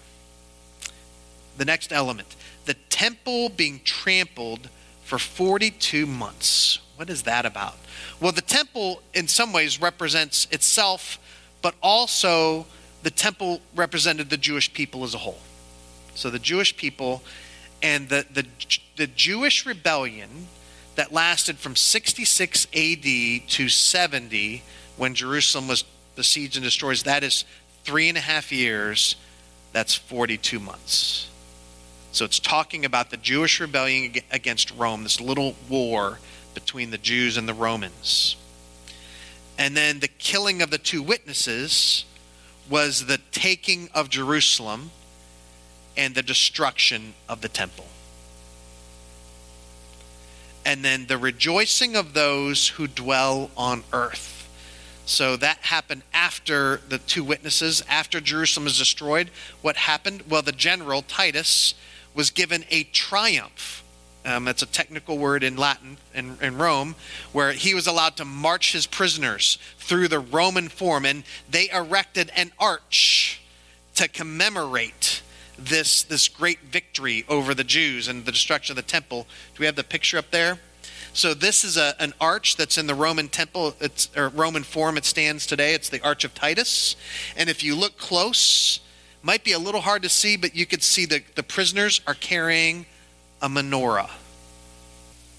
The 1.56 1.64
next 1.64 1.92
element, 1.92 2.36
the 2.66 2.74
temple 2.74 3.48
being 3.48 3.80
trampled 3.84 4.68
for 5.02 5.18
42 5.18 6.06
months. 6.06 6.78
What 6.96 7.10
is 7.10 7.22
that 7.22 7.46
about? 7.46 7.76
Well, 8.20 8.32
the 8.32 8.42
temple 8.42 9.02
in 9.14 9.28
some 9.28 9.52
ways 9.52 9.80
represents 9.80 10.46
itself, 10.50 11.18
but 11.62 11.74
also 11.82 12.66
the 13.02 13.10
temple 13.10 13.60
represented 13.74 14.30
the 14.30 14.36
Jewish 14.36 14.72
people 14.72 15.04
as 15.04 15.14
a 15.14 15.18
whole. 15.18 15.38
So 16.18 16.30
the 16.30 16.40
Jewish 16.40 16.76
people 16.76 17.22
and 17.80 18.08
the, 18.08 18.26
the, 18.32 18.44
the 18.96 19.06
Jewish 19.06 19.64
rebellion 19.64 20.48
that 20.96 21.12
lasted 21.12 21.58
from 21.58 21.76
66 21.76 22.66
AD 22.74 23.48
to 23.48 23.68
70 23.68 24.64
when 24.96 25.14
Jerusalem 25.14 25.68
was 25.68 25.84
besieged 26.16 26.56
and 26.56 26.64
destroyed, 26.64 26.96
that 26.98 27.22
is 27.22 27.44
three 27.84 28.08
and 28.08 28.18
a 28.18 28.20
half 28.20 28.50
years. 28.50 29.14
That's 29.72 29.94
42 29.94 30.58
months. 30.58 31.30
So 32.10 32.24
it's 32.24 32.40
talking 32.40 32.84
about 32.84 33.10
the 33.10 33.16
Jewish 33.16 33.60
rebellion 33.60 34.14
against 34.32 34.72
Rome, 34.72 35.04
this 35.04 35.20
little 35.20 35.54
war 35.68 36.18
between 36.52 36.90
the 36.90 36.98
Jews 36.98 37.36
and 37.36 37.48
the 37.48 37.54
Romans. 37.54 38.34
And 39.56 39.76
then 39.76 40.00
the 40.00 40.08
killing 40.08 40.62
of 40.62 40.70
the 40.70 40.78
two 40.78 41.00
witnesses 41.00 42.04
was 42.68 43.06
the 43.06 43.20
taking 43.30 43.88
of 43.94 44.08
Jerusalem 44.08 44.90
and 45.98 46.14
the 46.14 46.22
destruction 46.22 47.12
of 47.28 47.42
the 47.42 47.48
temple. 47.48 47.86
And 50.64 50.84
then 50.84 51.06
the 51.06 51.18
rejoicing 51.18 51.96
of 51.96 52.14
those 52.14 52.68
who 52.68 52.86
dwell 52.86 53.50
on 53.56 53.82
earth. 53.92 54.48
So 55.06 55.36
that 55.38 55.58
happened 55.58 56.02
after 56.12 56.82
the 56.88 56.98
two 56.98 57.24
witnesses, 57.24 57.82
after 57.88 58.20
Jerusalem 58.20 58.64
was 58.64 58.78
destroyed. 58.78 59.30
What 59.60 59.76
happened? 59.76 60.22
Well, 60.28 60.42
the 60.42 60.52
general, 60.52 61.02
Titus, 61.02 61.74
was 62.14 62.30
given 62.30 62.64
a 62.70 62.84
triumph. 62.84 63.82
Um, 64.24 64.44
that's 64.44 64.62
a 64.62 64.66
technical 64.66 65.16
word 65.16 65.42
in 65.42 65.56
Latin 65.56 65.96
in, 66.14 66.36
in 66.42 66.58
Rome, 66.58 66.94
where 67.32 67.52
he 67.52 67.74
was 67.74 67.86
allowed 67.86 68.16
to 68.18 68.24
march 68.24 68.72
his 68.72 68.86
prisoners 68.86 69.58
through 69.78 70.08
the 70.08 70.18
Roman 70.18 70.68
Forum, 70.68 71.06
and 71.06 71.24
they 71.50 71.70
erected 71.70 72.30
an 72.36 72.52
arch 72.58 73.40
to 73.94 74.06
commemorate 74.06 75.22
this, 75.58 76.02
this 76.04 76.28
great 76.28 76.60
victory 76.60 77.24
over 77.28 77.54
the 77.54 77.64
Jews 77.64 78.08
and 78.08 78.24
the 78.24 78.32
destruction 78.32 78.72
of 78.72 78.76
the 78.76 78.82
temple. 78.82 79.26
Do 79.54 79.60
we 79.60 79.66
have 79.66 79.76
the 79.76 79.84
picture 79.84 80.18
up 80.18 80.30
there? 80.30 80.58
So 81.12 81.34
this 81.34 81.64
is 81.64 81.76
a, 81.76 82.00
an 82.00 82.14
arch 82.20 82.56
that's 82.56 82.78
in 82.78 82.86
the 82.86 82.94
Roman 82.94 83.28
temple, 83.28 83.74
it's 83.80 84.08
or 84.16 84.28
Roman 84.28 84.62
Forum 84.62 84.96
it 84.96 85.04
stands 85.04 85.46
today. 85.46 85.74
It's 85.74 85.88
the 85.88 86.00
Arch 86.02 86.24
of 86.24 86.34
Titus. 86.34 86.96
And 87.36 87.48
if 87.48 87.64
you 87.64 87.74
look 87.74 87.98
close, 87.98 88.80
might 89.22 89.42
be 89.42 89.52
a 89.52 89.58
little 89.58 89.80
hard 89.80 90.02
to 90.02 90.08
see, 90.08 90.36
but 90.36 90.54
you 90.54 90.66
could 90.66 90.82
see 90.82 91.06
the, 91.06 91.22
the 91.34 91.42
prisoners 91.42 92.00
are 92.06 92.14
carrying 92.14 92.86
a 93.42 93.48
menorah. 93.48 94.10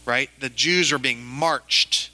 Right? 0.06 0.30
The 0.40 0.50
Jews 0.50 0.92
are 0.92 1.00
being 1.00 1.24
marched 1.24 2.10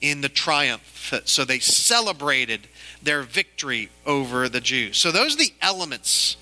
in 0.00 0.20
the 0.20 0.28
triumph. 0.28 1.14
So 1.24 1.44
they 1.44 1.58
celebrated 1.58 2.68
their 3.02 3.22
victory 3.22 3.90
over 4.04 4.48
the 4.48 4.60
Jews. 4.60 4.98
So 4.98 5.12
those 5.12 5.34
are 5.34 5.38
the 5.38 5.52
elements 5.62 6.36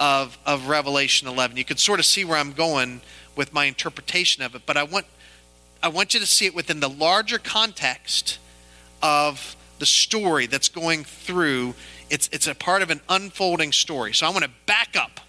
of, 0.00 0.38
of 0.46 0.68
Revelation 0.68 1.28
11. 1.28 1.56
You 1.56 1.64
can 1.64 1.76
sort 1.76 1.98
of 1.98 2.06
see 2.06 2.24
where 2.24 2.38
I'm 2.38 2.52
going 2.52 3.00
with 3.36 3.52
my 3.52 3.64
interpretation 3.64 4.42
of 4.42 4.54
it, 4.54 4.62
but 4.66 4.76
I 4.76 4.82
want, 4.82 5.06
I 5.82 5.88
want 5.88 6.14
you 6.14 6.20
to 6.20 6.26
see 6.26 6.46
it 6.46 6.54
within 6.54 6.80
the 6.80 6.88
larger 6.88 7.38
context 7.38 8.38
of 9.02 9.56
the 9.78 9.86
story 9.86 10.46
that's 10.46 10.68
going 10.68 11.04
through. 11.04 11.74
It's, 12.10 12.28
it's 12.32 12.46
a 12.46 12.54
part 12.54 12.82
of 12.82 12.90
an 12.90 13.00
unfolding 13.08 13.72
story. 13.72 14.12
So 14.12 14.26
I 14.26 14.30
want 14.30 14.44
to 14.44 14.50
back 14.66 14.96
up 14.96 15.20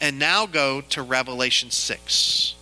and 0.00 0.18
now 0.18 0.46
go 0.46 0.80
to 0.80 1.02
Revelation 1.02 1.70
6. 1.70 2.54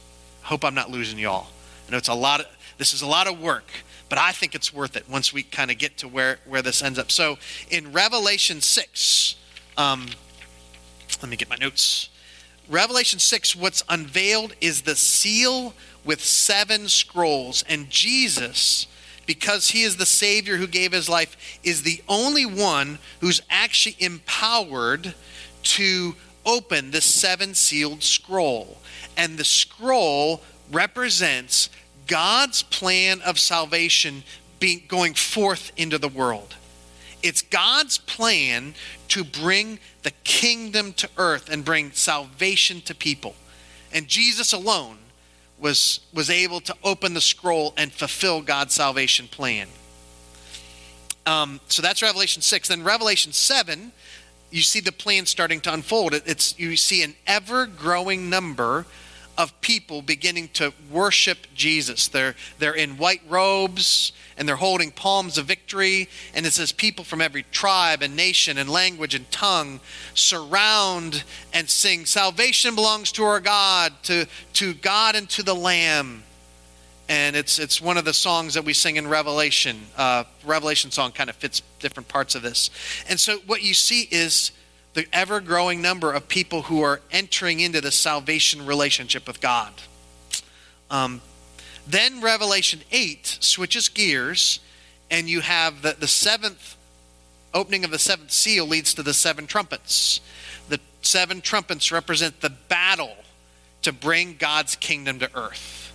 I 0.42 0.46
hope 0.46 0.64
I'm 0.64 0.74
not 0.74 0.90
losing 0.90 1.18
y'all. 1.18 1.46
I 1.86 1.92
know 1.92 1.98
it's 1.98 2.08
a 2.08 2.14
lot 2.14 2.40
of, 2.40 2.46
this 2.78 2.92
is 2.92 3.02
a 3.02 3.06
lot 3.06 3.26
of 3.26 3.40
work, 3.40 3.70
but 4.08 4.18
I 4.18 4.32
think 4.32 4.54
it's 4.54 4.72
worth 4.72 4.96
it 4.96 5.08
once 5.08 5.32
we 5.32 5.42
kind 5.42 5.70
of 5.70 5.78
get 5.78 5.98
to 5.98 6.08
where, 6.08 6.38
where 6.46 6.62
this 6.62 6.82
ends 6.82 6.98
up. 6.98 7.10
So 7.12 7.38
in 7.70 7.92
Revelation 7.92 8.60
6, 8.60 9.36
um, 9.76 10.08
let 11.22 11.28
me 11.28 11.36
get 11.36 11.48
my 11.48 11.56
notes. 11.56 12.08
Revelation 12.68 13.18
6, 13.18 13.56
what's 13.56 13.82
unveiled 13.88 14.54
is 14.60 14.82
the 14.82 14.96
seal 14.96 15.74
with 16.04 16.22
seven 16.22 16.88
scrolls. 16.88 17.64
And 17.68 17.88
Jesus 17.88 18.86
because 19.28 19.68
he 19.68 19.82
is 19.82 19.98
the 19.98 20.06
Savior 20.06 20.56
who 20.56 20.66
gave 20.66 20.92
his 20.92 21.06
life, 21.06 21.36
is 21.62 21.82
the 21.82 22.02
only 22.08 22.46
one 22.46 22.98
who's 23.20 23.42
actually 23.50 23.94
empowered 23.98 25.14
to 25.62 26.14
open 26.46 26.90
the 26.90 27.02
seven 27.02 27.54
sealed 27.54 28.02
scroll. 28.02 28.78
And 29.18 29.36
the 29.36 29.44
scroll 29.44 30.40
represents 30.72 31.68
God's 32.06 32.62
plan 32.62 33.20
of 33.20 33.38
salvation 33.38 34.22
being 34.60 34.84
going 34.88 35.12
forth 35.12 35.72
into 35.76 35.98
the 35.98 36.08
world. 36.08 36.56
It's 37.22 37.42
God's 37.42 37.98
plan 37.98 38.74
to 39.08 39.24
bring 39.24 39.78
the 40.02 40.12
kingdom 40.24 40.92
to 40.94 41.08
earth 41.16 41.48
and 41.50 41.64
bring 41.64 41.92
salvation 41.92 42.80
to 42.82 42.94
people. 42.94 43.34
And 43.92 44.06
Jesus 44.06 44.52
alone 44.52 44.98
was, 45.58 46.00
was 46.12 46.30
able 46.30 46.60
to 46.60 46.74
open 46.84 47.14
the 47.14 47.20
scroll 47.20 47.74
and 47.76 47.92
fulfill 47.92 48.42
God's 48.42 48.74
salvation 48.74 49.28
plan. 49.28 49.68
Um, 51.26 51.60
so 51.68 51.82
that's 51.82 52.00
Revelation 52.02 52.42
6. 52.42 52.68
Then 52.68 52.84
Revelation 52.84 53.32
7, 53.32 53.92
you 54.50 54.62
see 54.62 54.80
the 54.80 54.92
plan 54.92 55.26
starting 55.26 55.60
to 55.62 55.72
unfold. 55.72 56.14
It's, 56.14 56.58
you 56.58 56.76
see 56.76 57.02
an 57.02 57.14
ever 57.26 57.66
growing 57.66 58.30
number 58.30 58.86
of 59.38 59.58
people 59.60 60.02
beginning 60.02 60.48
to 60.48 60.74
worship 60.90 61.46
Jesus. 61.54 62.08
They're, 62.08 62.34
they're 62.58 62.74
in 62.74 62.98
white 62.98 63.22
robes 63.28 64.12
and 64.36 64.48
they're 64.48 64.56
holding 64.56 64.90
palms 64.90 65.38
of 65.38 65.46
victory. 65.46 66.08
And 66.34 66.44
it 66.44 66.52
says 66.52 66.72
people 66.72 67.04
from 67.04 67.20
every 67.20 67.44
tribe 67.44 68.02
and 68.02 68.16
nation 68.16 68.58
and 68.58 68.68
language 68.68 69.14
and 69.14 69.30
tongue 69.30 69.78
surround 70.14 71.22
and 71.54 71.70
sing, 71.70 72.04
Salvation 72.04 72.74
belongs 72.74 73.12
to 73.12 73.24
our 73.24 73.38
God, 73.38 73.92
to, 74.02 74.26
to 74.54 74.74
God 74.74 75.14
and 75.14 75.30
to 75.30 75.44
the 75.44 75.54
Lamb. 75.54 76.24
And 77.08 77.36
it's, 77.36 77.60
it's 77.60 77.80
one 77.80 77.96
of 77.96 78.04
the 78.04 78.12
songs 78.12 78.54
that 78.54 78.64
we 78.64 78.72
sing 78.74 78.96
in 78.96 79.06
Revelation. 79.06 79.80
Uh, 79.96 80.24
Revelation 80.44 80.90
song 80.90 81.12
kind 81.12 81.30
of 81.30 81.36
fits 81.36 81.62
different 81.78 82.08
parts 82.08 82.34
of 82.34 82.42
this. 82.42 82.70
And 83.08 83.18
so 83.18 83.38
what 83.46 83.62
you 83.62 83.72
see 83.72 84.08
is 84.10 84.50
the 84.98 85.06
ever 85.12 85.38
growing 85.38 85.80
number 85.80 86.12
of 86.12 86.26
people 86.26 86.62
who 86.62 86.82
are 86.82 87.00
entering 87.12 87.60
into 87.60 87.80
the 87.80 87.92
salvation 87.92 88.66
relationship 88.66 89.28
with 89.28 89.40
God. 89.40 89.72
Um, 90.90 91.22
then 91.86 92.20
Revelation 92.20 92.80
8 92.90 93.38
switches 93.40 93.88
gears, 93.88 94.58
and 95.08 95.30
you 95.30 95.40
have 95.40 95.82
the, 95.82 95.94
the 95.96 96.08
seventh 96.08 96.76
opening 97.54 97.84
of 97.84 97.92
the 97.92 97.98
seventh 98.00 98.32
seal 98.32 98.66
leads 98.66 98.92
to 98.94 99.04
the 99.04 99.14
seven 99.14 99.46
trumpets. 99.46 100.20
The 100.68 100.80
seven 101.02 101.42
trumpets 101.42 101.92
represent 101.92 102.40
the 102.40 102.50
battle 102.50 103.14
to 103.82 103.92
bring 103.92 104.34
God's 104.36 104.74
kingdom 104.74 105.20
to 105.20 105.30
earth. 105.32 105.92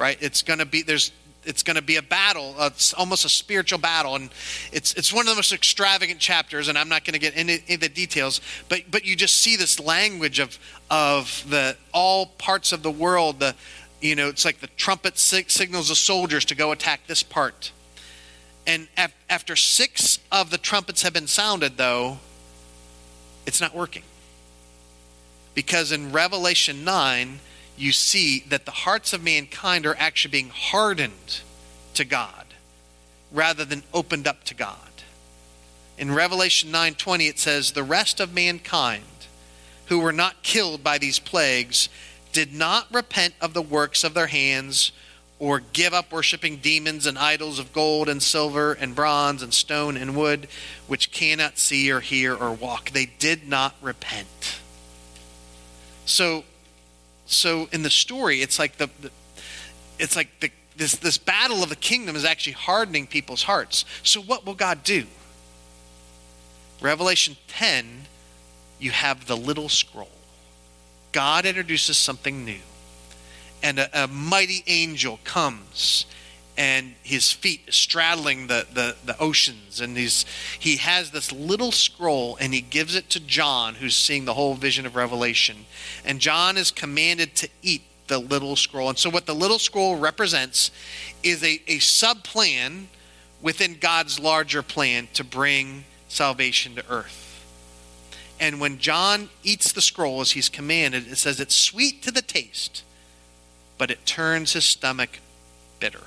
Right? 0.00 0.18
It's 0.20 0.42
going 0.42 0.58
to 0.58 0.66
be, 0.66 0.82
there's 0.82 1.12
it's 1.46 1.62
going 1.62 1.76
to 1.76 1.82
be 1.82 1.96
a 1.96 2.02
battle. 2.02 2.54
Uh, 2.58 2.70
it's 2.72 2.92
almost 2.92 3.24
a 3.24 3.28
spiritual 3.28 3.78
battle, 3.78 4.16
and 4.16 4.30
it's 4.72 4.94
it's 4.94 5.12
one 5.12 5.26
of 5.26 5.30
the 5.30 5.36
most 5.36 5.52
extravagant 5.52 6.20
chapters. 6.20 6.68
And 6.68 6.76
I'm 6.76 6.88
not 6.88 7.04
going 7.04 7.14
to 7.14 7.18
get 7.18 7.34
into, 7.34 7.54
into 7.72 7.78
the 7.78 7.88
details, 7.88 8.40
but 8.68 8.82
but 8.90 9.04
you 9.04 9.16
just 9.16 9.40
see 9.40 9.56
this 9.56 9.80
language 9.80 10.38
of 10.38 10.58
of 10.90 11.44
the 11.48 11.76
all 11.92 12.26
parts 12.26 12.72
of 12.72 12.82
the 12.82 12.90
world. 12.90 13.40
The 13.40 13.54
you 14.00 14.14
know 14.14 14.28
it's 14.28 14.44
like 14.44 14.60
the 14.60 14.68
trumpet 14.76 15.18
signals 15.18 15.88
the 15.88 15.94
soldiers 15.94 16.44
to 16.46 16.54
go 16.54 16.72
attack 16.72 17.06
this 17.06 17.22
part. 17.22 17.72
And 18.66 18.88
af- 18.96 19.14
after 19.30 19.54
six 19.54 20.18
of 20.32 20.50
the 20.50 20.58
trumpets 20.58 21.02
have 21.02 21.12
been 21.12 21.28
sounded, 21.28 21.76
though, 21.76 22.18
it's 23.46 23.60
not 23.60 23.74
working. 23.74 24.02
Because 25.54 25.92
in 25.92 26.12
Revelation 26.12 26.84
9, 26.84 27.38
you 27.76 27.92
see 27.92 28.40
that 28.48 28.64
the 28.64 28.70
hearts 28.70 29.12
of 29.12 29.22
mankind 29.22 29.86
are 29.86 29.96
actually 29.98 30.32
being 30.32 30.50
hardened 30.50 31.40
to 31.94 32.04
God 32.04 32.46
rather 33.32 33.64
than 33.64 33.82
opened 33.92 34.26
up 34.26 34.44
to 34.44 34.54
God. 34.54 34.78
In 35.98 36.14
Revelation 36.14 36.70
9:20 36.70 37.28
it 37.28 37.38
says 37.38 37.72
the 37.72 37.82
rest 37.82 38.20
of 38.20 38.32
mankind 38.32 39.04
who 39.86 39.98
were 39.98 40.12
not 40.12 40.42
killed 40.42 40.82
by 40.82 40.98
these 40.98 41.18
plagues 41.18 41.88
did 42.32 42.52
not 42.52 42.92
repent 42.92 43.34
of 43.40 43.54
the 43.54 43.62
works 43.62 44.04
of 44.04 44.14
their 44.14 44.26
hands 44.26 44.92
or 45.38 45.60
give 45.60 45.92
up 45.92 46.12
worshiping 46.12 46.56
demons 46.56 47.06
and 47.06 47.18
idols 47.18 47.58
of 47.58 47.72
gold 47.72 48.08
and 48.08 48.22
silver 48.22 48.72
and 48.72 48.94
bronze 48.94 49.42
and 49.42 49.52
stone 49.52 49.96
and 49.96 50.16
wood 50.16 50.48
which 50.86 51.12
cannot 51.12 51.58
see 51.58 51.90
or 51.90 52.00
hear 52.00 52.34
or 52.34 52.52
walk. 52.52 52.90
They 52.90 53.06
did 53.06 53.46
not 53.46 53.74
repent. 53.82 54.58
So 56.04 56.44
so 57.26 57.68
in 57.72 57.82
the 57.82 57.90
story, 57.90 58.40
it's 58.40 58.58
like 58.58 58.78
the, 58.78 58.88
the 59.00 59.10
it's 59.98 60.16
like 60.16 60.28
the, 60.40 60.50
this 60.76 60.96
this 60.96 61.18
battle 61.18 61.62
of 61.62 61.68
the 61.68 61.76
kingdom 61.76 62.16
is 62.16 62.24
actually 62.24 62.54
hardening 62.54 63.06
people's 63.06 63.42
hearts. 63.42 63.84
So 64.02 64.20
what 64.20 64.46
will 64.46 64.54
God 64.54 64.82
do? 64.84 65.04
Revelation 66.80 67.36
10, 67.48 68.02
you 68.78 68.90
have 68.90 69.26
the 69.26 69.36
little 69.36 69.68
scroll. 69.68 70.10
God 71.12 71.46
introduces 71.46 71.96
something 71.96 72.44
new. 72.44 72.60
And 73.62 73.78
a, 73.78 74.04
a 74.04 74.06
mighty 74.06 74.62
angel 74.66 75.18
comes 75.24 76.04
and 76.56 76.94
his 77.02 77.32
feet 77.32 77.60
straddling 77.70 78.46
the, 78.46 78.66
the, 78.72 78.96
the 79.04 79.18
oceans. 79.18 79.80
And 79.80 79.96
he's, 79.96 80.24
he 80.58 80.76
has 80.76 81.10
this 81.10 81.30
little 81.32 81.72
scroll 81.72 82.36
and 82.40 82.54
he 82.54 82.60
gives 82.60 82.94
it 82.94 83.10
to 83.10 83.20
John, 83.20 83.74
who's 83.74 83.94
seeing 83.94 84.24
the 84.24 84.34
whole 84.34 84.54
vision 84.54 84.86
of 84.86 84.96
Revelation. 84.96 85.66
And 86.04 86.20
John 86.20 86.56
is 86.56 86.70
commanded 86.70 87.34
to 87.36 87.48
eat 87.62 87.82
the 88.06 88.18
little 88.18 88.56
scroll. 88.56 88.88
And 88.88 88.98
so, 88.98 89.10
what 89.10 89.26
the 89.26 89.34
little 89.34 89.58
scroll 89.58 89.96
represents 89.96 90.70
is 91.22 91.42
a, 91.42 91.60
a 91.66 91.78
sub 91.78 92.22
plan 92.24 92.88
within 93.42 93.76
God's 93.78 94.18
larger 94.18 94.62
plan 94.62 95.08
to 95.14 95.24
bring 95.24 95.84
salvation 96.08 96.74
to 96.76 96.84
earth. 96.88 97.24
And 98.38 98.60
when 98.60 98.78
John 98.78 99.30
eats 99.42 99.72
the 99.72 99.80
scroll 99.80 100.20
as 100.20 100.32
he's 100.32 100.48
commanded, 100.48 101.08
it 101.08 101.16
says 101.16 101.40
it's 101.40 101.54
sweet 101.54 102.02
to 102.02 102.10
the 102.10 102.22
taste, 102.22 102.84
but 103.78 103.90
it 103.90 104.04
turns 104.06 104.52
his 104.52 104.64
stomach 104.64 105.20
bitter. 105.80 106.04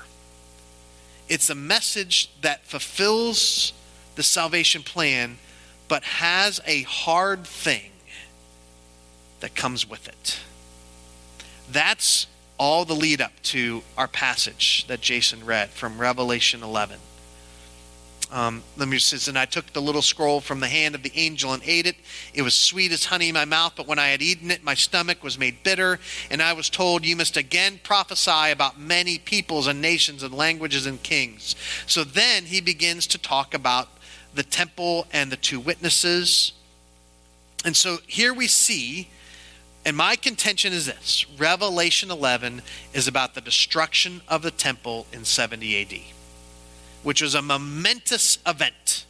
It's 1.30 1.48
a 1.48 1.54
message 1.54 2.28
that 2.42 2.64
fulfills 2.64 3.72
the 4.16 4.22
salvation 4.24 4.82
plan, 4.82 5.38
but 5.86 6.02
has 6.02 6.60
a 6.66 6.82
hard 6.82 7.46
thing 7.46 7.92
that 9.38 9.54
comes 9.54 9.88
with 9.88 10.08
it. 10.08 10.40
That's 11.70 12.26
all 12.58 12.84
the 12.84 12.96
lead 12.96 13.20
up 13.20 13.32
to 13.44 13.84
our 13.96 14.08
passage 14.08 14.84
that 14.88 15.00
Jason 15.00 15.46
read 15.46 15.70
from 15.70 15.98
Revelation 16.00 16.64
11. 16.64 16.98
Um, 18.32 18.62
let 18.76 18.88
me 18.88 18.98
says, 18.98 19.26
and 19.26 19.36
I 19.36 19.44
took 19.44 19.72
the 19.72 19.82
little 19.82 20.02
scroll 20.02 20.40
from 20.40 20.60
the 20.60 20.68
hand 20.68 20.94
of 20.94 21.02
the 21.02 21.12
angel 21.16 21.52
and 21.52 21.62
ate 21.64 21.86
it. 21.86 21.96
It 22.32 22.42
was 22.42 22.54
sweet 22.54 22.92
as 22.92 23.06
honey 23.06 23.28
in 23.28 23.34
my 23.34 23.44
mouth, 23.44 23.72
but 23.76 23.88
when 23.88 23.98
I 23.98 24.08
had 24.08 24.22
eaten 24.22 24.52
it, 24.52 24.62
my 24.62 24.74
stomach 24.74 25.24
was 25.24 25.36
made 25.36 25.64
bitter. 25.64 25.98
And 26.30 26.40
I 26.40 26.52
was 26.52 26.70
told, 26.70 27.04
You 27.04 27.16
must 27.16 27.36
again 27.36 27.80
prophesy 27.82 28.52
about 28.52 28.78
many 28.78 29.18
peoples 29.18 29.66
and 29.66 29.82
nations 29.82 30.22
and 30.22 30.32
languages 30.32 30.86
and 30.86 31.02
kings. 31.02 31.56
So 31.86 32.04
then 32.04 32.44
he 32.44 32.60
begins 32.60 33.08
to 33.08 33.18
talk 33.18 33.52
about 33.52 33.88
the 34.32 34.44
temple 34.44 35.08
and 35.12 35.32
the 35.32 35.36
two 35.36 35.58
witnesses. 35.58 36.52
And 37.64 37.76
so 37.76 37.98
here 38.06 38.32
we 38.32 38.46
see, 38.46 39.10
and 39.84 39.96
my 39.96 40.14
contention 40.14 40.72
is 40.72 40.86
this 40.86 41.26
Revelation 41.36 42.12
11 42.12 42.62
is 42.94 43.08
about 43.08 43.34
the 43.34 43.40
destruction 43.40 44.20
of 44.28 44.42
the 44.42 44.52
temple 44.52 45.08
in 45.12 45.24
70 45.24 45.82
AD 45.82 46.19
which 47.02 47.22
was 47.22 47.34
a 47.34 47.42
momentous 47.42 48.38
event. 48.46 49.06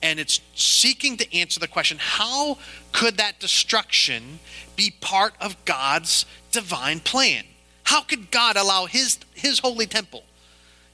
And 0.00 0.20
it's 0.20 0.40
seeking 0.54 1.16
to 1.16 1.36
answer 1.36 1.58
the 1.58 1.68
question 1.68 1.98
how 2.00 2.58
could 2.92 3.16
that 3.16 3.40
destruction 3.40 4.38
be 4.76 4.92
part 5.00 5.34
of 5.40 5.64
God's 5.64 6.24
divine 6.52 7.00
plan? 7.00 7.44
How 7.84 8.02
could 8.02 8.30
God 8.30 8.56
allow 8.56 8.86
his, 8.86 9.18
his 9.34 9.58
holy 9.58 9.86
temple? 9.86 10.22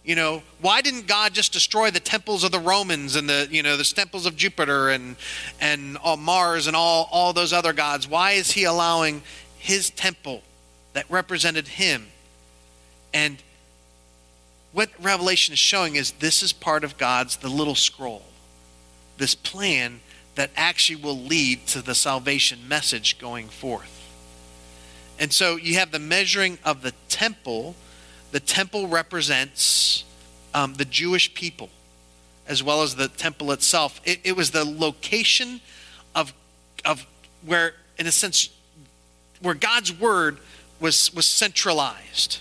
You 0.05 0.15
know, 0.15 0.43
why 0.61 0.83
didn't 0.83 1.07
God 1.07 1.33
just 1.33 1.53
destroy 1.53 1.91
the 1.91 2.01
temples 2.01 2.45
of 2.45 2.53
the 2.53 2.61
Romans 2.61 3.17
and 3.17 3.29
the, 3.29 3.49
you 3.51 3.63
know, 3.63 3.77
the 3.77 3.85
temples 3.85 4.27
of 4.27 4.37
Jupiter 4.37 4.91
and 4.91 5.17
and 5.61 5.97
Mars 6.19 6.67
and 6.67 6.77
all 6.77 7.09
all 7.11 7.33
those 7.33 7.55
other 7.55 7.73
gods? 7.73 8.07
Why 8.07 8.33
is 8.33 8.53
he 8.53 8.65
allowing 8.65 9.23
his 9.57 9.89
temple 9.89 10.43
that 10.93 11.11
represented 11.11 11.69
him? 11.69 12.09
And 13.15 13.39
what 14.75 14.91
Revelation 15.01 15.53
is 15.53 15.59
showing 15.59 15.95
is 15.95 16.11
this 16.13 16.43
is 16.43 16.53
part 16.53 16.83
of 16.85 16.99
God's, 16.99 17.37
the 17.37 17.49
little 17.49 17.77
scroll, 17.77 18.25
this 19.17 19.35
plan 19.35 20.01
that 20.35 20.51
actually 20.57 20.97
will 20.97 21.17
lead 21.17 21.67
to 21.69 21.81
the 21.81 21.95
salvation 21.95 22.67
message 22.67 23.19
going 23.19 23.49
forth. 23.49 23.91
And 25.19 25.33
so 25.33 25.55
you 25.55 25.77
have 25.77 25.93
the 25.93 26.01
measuring 26.01 26.59
of 26.65 26.83
the 26.83 26.93
temple. 27.09 27.77
The 28.33 28.41
temple 28.41 28.89
represents 28.89 30.03
um, 30.53 30.75
the 30.75 30.85
Jewish 30.85 31.33
people 31.35 31.71
as 32.49 32.63
well 32.63 32.83
as 32.83 32.97
the 32.97 33.09
temple 33.09 33.53
itself. 33.53 34.01
It, 34.05 34.21
it 34.25 34.37
was 34.37 34.51
the 34.51 34.65
location 34.65 35.61
of, 36.17 36.35
of 36.85 37.07
where, 37.47 37.75
in 37.97 38.09
a 38.09 38.13
sense, 38.13 38.51
where 39.41 39.55
God's 39.55 39.93
word 39.99 40.39
was, 40.81 41.15
was 41.15 41.27
centralized. 41.27 42.41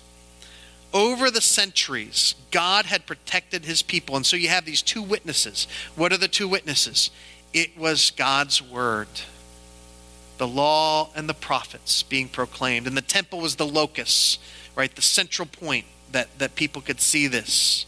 Over 0.94 1.32
the 1.32 1.42
centuries, 1.42 2.36
God 2.52 2.86
had 2.86 3.06
protected 3.06 3.66
his 3.66 3.82
people. 3.82 4.16
And 4.16 4.26
so 4.26 4.36
you 4.36 4.50
have 4.50 4.66
these 4.66 4.82
two 4.82 5.02
witnesses. 5.02 5.68
What 5.96 6.14
are 6.14 6.18
the 6.18 6.28
two 6.28 6.48
witnesses? 6.48 7.10
It 7.54 7.78
was 7.78 8.12
God's 8.12 8.62
word, 8.62 9.08
the 10.38 10.48
law 10.48 11.10
and 11.16 11.28
the 11.28 11.34
prophets 11.34 12.04
being 12.04 12.28
proclaimed. 12.28 12.88
And 12.88 12.96
the 12.96 13.02
temple 13.02 13.40
was 13.40 13.56
the 13.56 13.66
locus, 13.66 14.38
right? 14.76 14.96
The 14.96 15.02
central 15.02 15.48
point 15.48 15.86
that, 16.12 16.38
that 16.40 16.56
people 16.56 16.82
could 16.82 17.02
see 17.02 17.28
this. 17.28 17.86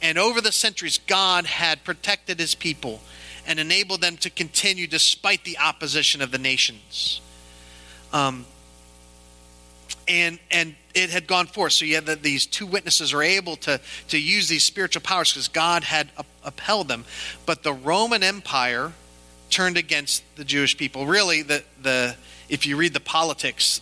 And 0.00 0.18
over 0.18 0.40
the 0.40 0.52
centuries, 0.52 0.98
God 0.98 1.46
had 1.46 1.84
protected 1.84 2.40
his 2.40 2.54
people 2.54 3.00
and 3.46 3.60
enabled 3.60 4.00
them 4.00 4.16
to 4.18 4.30
continue 4.30 4.86
despite 4.86 5.44
the 5.44 5.58
opposition 5.58 6.22
of 6.22 6.30
the 6.30 6.38
nations. 6.38 7.20
Um, 8.12 8.46
and 10.08 10.38
and 10.50 10.74
it 10.94 11.10
had 11.10 11.26
gone 11.26 11.46
forth. 11.46 11.72
So 11.72 11.84
you 11.84 11.94
had 11.96 12.06
these 12.22 12.46
two 12.46 12.66
witnesses 12.66 13.12
are 13.12 13.22
able 13.22 13.56
to 13.56 13.80
to 14.08 14.18
use 14.18 14.48
these 14.48 14.64
spiritual 14.64 15.02
powers 15.02 15.32
because 15.32 15.48
God 15.48 15.84
had 15.84 16.10
upheld 16.44 16.88
them. 16.88 17.04
But 17.46 17.62
the 17.62 17.72
Roman 17.72 18.22
Empire 18.22 18.92
turned 19.50 19.76
against 19.76 20.22
the 20.36 20.44
Jewish 20.44 20.76
people. 20.76 21.06
Really, 21.06 21.42
the 21.42 21.64
the 21.80 22.16
if 22.48 22.66
you 22.66 22.76
read 22.76 22.92
the 22.94 23.00
politics, 23.00 23.80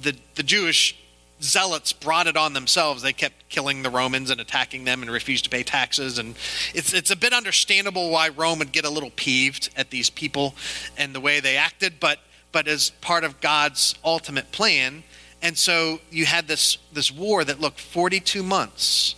the 0.00 0.16
the 0.34 0.42
Jewish 0.42 0.96
zealots 1.44 1.92
brought 1.92 2.26
it 2.26 2.36
on 2.36 2.52
themselves. 2.52 3.02
They 3.02 3.12
kept 3.12 3.48
killing 3.48 3.82
the 3.82 3.90
Romans 3.90 4.30
and 4.30 4.40
attacking 4.40 4.84
them 4.84 5.02
and 5.02 5.10
refused 5.10 5.44
to 5.44 5.50
pay 5.50 5.62
taxes. 5.62 6.18
And 6.18 6.34
it's, 6.74 6.92
it's 6.92 7.10
a 7.10 7.16
bit 7.16 7.32
understandable 7.32 8.10
why 8.10 8.30
Rome 8.30 8.58
would 8.60 8.72
get 8.72 8.84
a 8.84 8.90
little 8.90 9.10
peeved 9.10 9.70
at 9.76 9.90
these 9.90 10.10
people 10.10 10.54
and 10.96 11.14
the 11.14 11.20
way 11.20 11.40
they 11.40 11.56
acted, 11.56 12.00
but, 12.00 12.18
but 12.54 12.68
as 12.68 12.90
part 13.00 13.24
of 13.24 13.40
God's 13.40 13.96
ultimate 14.04 14.52
plan. 14.52 15.02
And 15.42 15.58
so 15.58 15.98
you 16.12 16.24
had 16.24 16.46
this, 16.46 16.78
this 16.92 17.10
war 17.10 17.44
that 17.44 17.60
looked 17.60 17.80
42 17.80 18.44
months. 18.44 19.16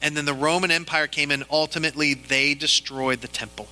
And 0.00 0.16
then 0.16 0.24
the 0.24 0.32
Roman 0.32 0.70
Empire 0.70 1.06
came 1.06 1.30
in. 1.30 1.44
Ultimately, 1.50 2.14
they 2.14 2.54
destroyed 2.54 3.20
the 3.20 3.28
temple. 3.28 3.68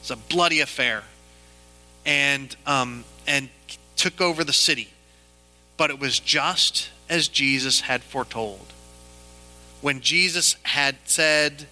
It's 0.00 0.10
a 0.10 0.16
bloody 0.16 0.60
affair. 0.60 1.04
And, 2.04 2.54
um, 2.66 3.06
and 3.26 3.48
took 3.96 4.20
over 4.20 4.44
the 4.44 4.52
city. 4.52 4.90
But 5.78 5.88
it 5.88 5.98
was 5.98 6.20
just 6.20 6.90
as 7.08 7.28
Jesus 7.28 7.80
had 7.80 8.02
foretold. 8.02 8.74
When 9.80 10.02
Jesus 10.02 10.56
had 10.64 10.96
said, 11.06 11.66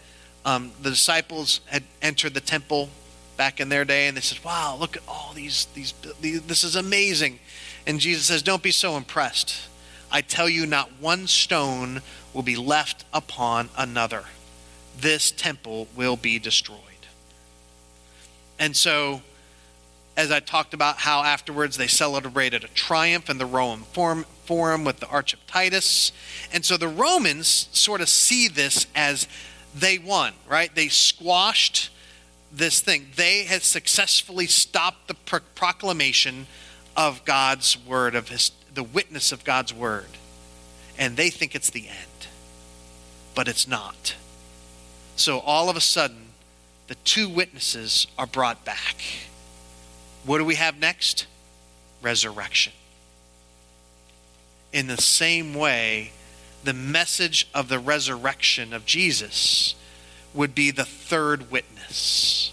um, 0.47 0.73
the 0.81 0.89
disciples 0.89 1.61
had 1.67 1.83
entered 2.01 2.33
the 2.33 2.41
temple 2.41 2.89
back 3.37 3.61
in 3.61 3.69
their 3.69 3.85
day, 3.85 4.09
and 4.09 4.17
they 4.17 4.21
said, 4.21 4.43
"Wow, 4.45 4.77
look 4.79 4.97
at 4.97 5.03
all 5.09 5.33
these, 5.35 5.67
these, 5.75 5.95
these 6.21 6.43
this 6.43 6.65
is 6.65 6.77
amazing." 6.77 7.41
And 7.87 8.01
Jesus 8.01 8.27
says, 8.27 8.43
"Don't 8.43 8.63
be 8.63 8.73
so 8.73 8.97
impressed. 8.97 9.57
I 10.11 10.21
tell 10.21 10.49
you, 10.49 10.67
not 10.67 11.01
one 11.01 11.27
stone 11.27 12.03
will 12.33 12.43
be 12.43 12.57
left 12.57 13.05
upon 13.13 13.71
another. 13.77 14.25
This 14.99 15.31
temple 15.31 15.89
will 15.97 16.17
be 16.17 16.39
destroyed." 16.39 16.79
And 18.59 18.77
so 18.77 19.23
as 20.17 20.31
I 20.31 20.41
talked 20.41 20.75
about 20.75 20.99
how 20.99 21.23
afterwards 21.23 21.77
they 21.77 21.87
celebrated 21.87 22.65
a 22.65 22.69
triumph 22.69 23.31
in 23.31 23.39
the 23.39 23.47
Roman 23.47 23.85
Forum, 23.85 24.27
Forum 24.45 24.85
with 24.85 25.01
the 25.01 25.09
Arch 25.09 25.33
of 25.33 25.47
Titus. 25.47 26.13
And 26.53 26.65
so 26.65 26.77
the 26.77 26.89
Romans 26.89 27.69
sort 27.73 28.01
of 28.01 28.09
see 28.09 28.49
this 28.49 28.87
as 28.95 29.27
they 29.75 29.99
won, 29.99 30.35
right? 30.47 30.75
They 30.75 30.89
squashed 30.89 31.91
this 32.53 32.81
thing. 32.81 33.09
They 33.17 33.45
had 33.45 33.63
successfully 33.63 34.47
stopped 34.47 35.09
the 35.09 35.15
pro- 35.15 35.41
proclamation 35.55 36.47
of 36.97 37.25
God's 37.25 37.79
word, 37.87 38.15
of 38.15 38.29
his, 38.29 38.53
the 38.73 38.83
witness 38.83 39.33
of 39.33 39.45
God's 39.45 39.73
word. 39.73 40.07
And 40.99 41.17
they 41.17 41.31
think 41.31 41.55
it's 41.55 41.71
the 41.71 41.89
end. 41.89 42.29
But 43.35 43.49
it's 43.49 43.67
not. 43.67 44.15
So 45.17 45.41
all 45.41 45.71
of 45.71 45.77
a 45.77 45.81
sudden, 45.81 46.27
the 46.89 46.95
two 46.97 47.29
witnesses 47.29 48.07
are 48.19 48.27
brought 48.27 48.65
back 48.65 49.03
what 50.25 50.39
do 50.39 50.45
we 50.45 50.55
have 50.55 50.79
next? 50.79 51.27
Resurrection. 52.01 52.73
In 54.73 54.87
the 54.87 54.97
same 54.97 55.55
way, 55.55 56.13
the 56.65 56.73
message 56.73 57.49
of 57.55 57.69
the 57.69 57.79
resurrection 57.79 58.73
of 58.73 58.87
Jesus 58.87 59.75
would 60.35 60.55
be 60.55 60.71
the 60.71 60.85
third 60.85 61.51
witness. 61.51 62.53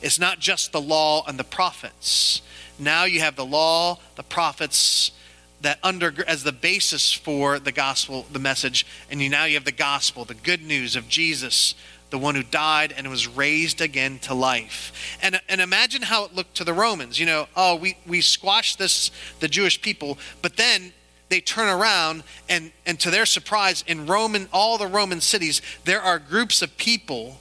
It's 0.00 0.18
not 0.18 0.40
just 0.40 0.72
the 0.72 0.80
law 0.80 1.24
and 1.26 1.38
the 1.38 1.44
prophets. 1.44 2.42
Now 2.78 3.04
you 3.04 3.20
have 3.20 3.36
the 3.36 3.44
law, 3.44 3.98
the 4.16 4.22
prophets 4.22 5.12
that 5.60 5.78
under 5.82 6.12
as 6.26 6.42
the 6.42 6.52
basis 6.52 7.12
for 7.12 7.60
the 7.60 7.70
gospel, 7.70 8.26
the 8.32 8.40
message, 8.40 8.84
and 9.10 9.22
you 9.22 9.28
now 9.28 9.44
you 9.44 9.54
have 9.54 9.64
the 9.64 9.70
gospel, 9.70 10.24
the 10.24 10.34
good 10.34 10.62
news 10.62 10.96
of 10.96 11.08
Jesus 11.08 11.74
the 12.12 12.18
one 12.18 12.34
who 12.34 12.42
died 12.42 12.94
and 12.94 13.08
was 13.08 13.26
raised 13.26 13.80
again 13.80 14.18
to 14.18 14.34
life. 14.34 15.18
And, 15.22 15.40
and 15.48 15.62
imagine 15.62 16.02
how 16.02 16.24
it 16.24 16.34
looked 16.34 16.54
to 16.56 16.64
the 16.64 16.74
Romans. 16.74 17.18
You 17.18 17.24
know, 17.24 17.48
oh, 17.56 17.74
we, 17.74 17.96
we 18.06 18.20
squashed 18.20 18.78
this, 18.78 19.10
the 19.40 19.48
Jewish 19.48 19.80
people, 19.80 20.18
but 20.42 20.58
then 20.58 20.92
they 21.32 21.40
turn 21.40 21.68
around 21.68 22.22
and, 22.46 22.72
and 22.84 23.00
to 23.00 23.10
their 23.10 23.24
surprise, 23.24 23.82
in 23.86 24.06
Roman, 24.06 24.48
all 24.52 24.76
the 24.76 24.86
Roman 24.86 25.22
cities, 25.22 25.62
there 25.84 26.02
are 26.02 26.18
groups 26.18 26.60
of 26.60 26.76
people 26.76 27.38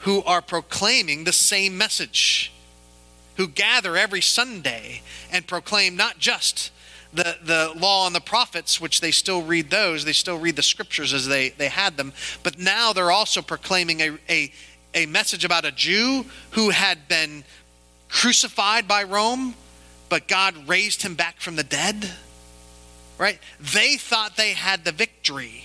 who 0.00 0.24
are 0.24 0.42
proclaiming 0.42 1.22
the 1.22 1.32
same 1.32 1.78
message, 1.78 2.52
who 3.36 3.46
gather 3.46 3.96
every 3.96 4.20
Sunday 4.20 5.02
and 5.30 5.46
proclaim 5.46 5.94
not 5.94 6.18
just 6.18 6.72
the, 7.12 7.36
the 7.40 7.72
law 7.76 8.06
and 8.08 8.14
the 8.14 8.20
prophets, 8.20 8.80
which 8.80 9.00
they 9.00 9.12
still 9.12 9.42
read 9.42 9.70
those, 9.70 10.04
they 10.04 10.12
still 10.12 10.38
read 10.38 10.56
the 10.56 10.62
scriptures 10.62 11.14
as 11.14 11.28
they, 11.28 11.50
they 11.50 11.68
had 11.68 11.96
them, 11.96 12.12
but 12.42 12.58
now 12.58 12.92
they're 12.92 13.12
also 13.12 13.40
proclaiming 13.40 14.00
a, 14.00 14.18
a, 14.28 14.52
a 14.94 15.06
message 15.06 15.44
about 15.44 15.64
a 15.64 15.70
Jew 15.70 16.26
who 16.50 16.70
had 16.70 17.06
been 17.06 17.44
crucified 18.08 18.88
by 18.88 19.04
Rome, 19.04 19.54
but 20.08 20.26
God 20.26 20.68
raised 20.68 21.02
him 21.02 21.14
back 21.14 21.40
from 21.40 21.54
the 21.54 21.62
dead. 21.62 22.10
Right? 23.18 23.38
They 23.58 23.96
thought 23.96 24.36
they 24.36 24.52
had 24.52 24.84
the 24.84 24.92
victory. 24.92 25.64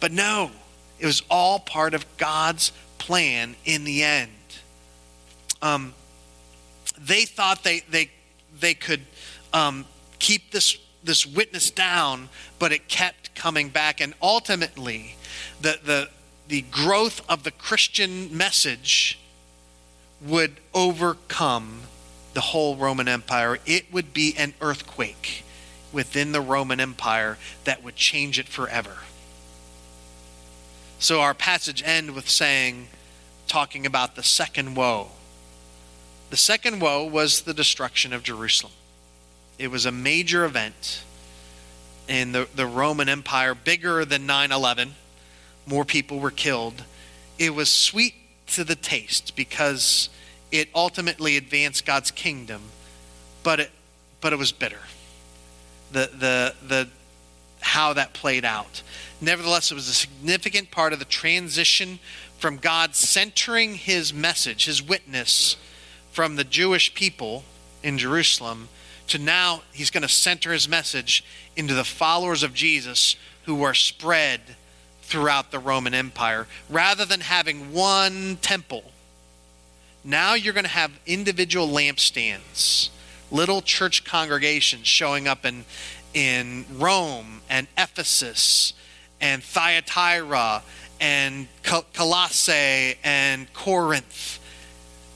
But 0.00 0.12
no, 0.12 0.50
it 0.98 1.06
was 1.06 1.22
all 1.30 1.60
part 1.60 1.94
of 1.94 2.04
God's 2.16 2.72
plan 2.98 3.54
in 3.64 3.84
the 3.84 4.02
end. 4.02 4.32
Um, 5.62 5.94
they 6.98 7.24
thought 7.24 7.62
they, 7.62 7.80
they, 7.90 8.10
they 8.58 8.74
could 8.74 9.02
um, 9.52 9.86
keep 10.18 10.50
this 10.50 10.76
this 11.02 11.26
witness 11.26 11.70
down, 11.70 12.28
but 12.58 12.72
it 12.72 12.88
kept 12.88 13.34
coming 13.34 13.68
back, 13.68 14.00
and 14.00 14.14
ultimately, 14.20 15.16
the 15.60 15.78
the 15.82 16.10
the 16.48 16.62
growth 16.62 17.22
of 17.28 17.42
the 17.44 17.50
Christian 17.50 18.36
message 18.36 19.18
would 20.20 20.56
overcome 20.74 21.82
the 22.34 22.40
whole 22.40 22.76
Roman 22.76 23.08
Empire. 23.08 23.58
It 23.66 23.92
would 23.92 24.12
be 24.12 24.34
an 24.36 24.54
earthquake 24.60 25.44
within 25.92 26.32
the 26.32 26.40
Roman 26.40 26.80
Empire 26.80 27.38
that 27.64 27.82
would 27.82 27.96
change 27.96 28.38
it 28.38 28.48
forever. 28.48 28.98
So 30.98 31.20
our 31.20 31.34
passage 31.34 31.82
end 31.84 32.12
with 32.14 32.28
saying, 32.28 32.88
talking 33.46 33.86
about 33.86 34.16
the 34.16 34.22
second 34.22 34.76
woe. 34.76 35.08
The 36.30 36.36
second 36.36 36.80
woe 36.80 37.04
was 37.04 37.42
the 37.42 37.54
destruction 37.54 38.12
of 38.12 38.22
Jerusalem. 38.22 38.72
It 39.58 39.70
was 39.70 39.86
a 39.86 39.92
major 39.92 40.44
event 40.44 41.02
in 42.06 42.32
the, 42.32 42.48
the 42.54 42.66
Roman 42.66 43.08
Empire, 43.08 43.54
bigger 43.54 44.04
than 44.04 44.26
9 44.26 44.52
11. 44.52 44.94
More 45.66 45.84
people 45.84 46.20
were 46.20 46.30
killed. 46.30 46.84
It 47.38 47.54
was 47.54 47.70
sweet 47.70 48.14
to 48.48 48.64
the 48.64 48.74
taste 48.74 49.34
because 49.36 50.08
it 50.52 50.68
ultimately 50.74 51.36
advanced 51.36 51.86
God's 51.86 52.10
kingdom, 52.10 52.62
but 53.42 53.60
it, 53.60 53.70
but 54.20 54.32
it 54.32 54.38
was 54.38 54.52
bitter. 54.52 54.80
The, 55.92 56.10
the, 56.12 56.54
the, 56.66 56.88
how 57.60 57.92
that 57.94 58.12
played 58.12 58.44
out. 58.44 58.82
Nevertheless, 59.20 59.70
it 59.70 59.74
was 59.74 59.88
a 59.88 59.94
significant 59.94 60.70
part 60.70 60.92
of 60.92 60.98
the 60.98 61.04
transition 61.04 61.98
from 62.38 62.56
God 62.56 62.94
centering 62.94 63.74
his 63.74 64.14
message, 64.14 64.66
his 64.66 64.82
witness, 64.82 65.56
from 66.10 66.36
the 66.36 66.44
Jewish 66.44 66.94
people 66.94 67.44
in 67.82 67.98
Jerusalem 67.98 68.68
to 69.08 69.18
now 69.18 69.62
he's 69.72 69.90
going 69.90 70.02
to 70.02 70.08
center 70.08 70.52
his 70.52 70.68
message 70.68 71.24
into 71.56 71.74
the 71.74 71.84
followers 71.84 72.42
of 72.42 72.54
Jesus 72.54 73.16
who 73.44 73.62
are 73.62 73.74
spread 73.74 74.40
throughout 75.02 75.50
the 75.50 75.58
Roman 75.58 75.94
Empire. 75.94 76.46
Rather 76.68 77.04
than 77.04 77.20
having 77.20 77.72
one 77.72 78.38
temple, 78.40 78.84
now 80.04 80.34
you're 80.34 80.54
going 80.54 80.64
to 80.64 80.70
have 80.70 80.92
individual 81.06 81.68
lampstands, 81.68 82.90
little 83.30 83.62
church 83.62 84.04
congregations 84.04 84.86
showing 84.86 85.28
up 85.28 85.44
in, 85.44 85.64
in 86.14 86.64
Rome 86.76 87.42
and 87.48 87.66
Ephesus 87.76 88.72
and 89.20 89.42
Thyatira 89.42 90.62
and 91.00 91.48
Colossae 91.62 92.96
and 93.02 93.52
Corinth. 93.52 94.38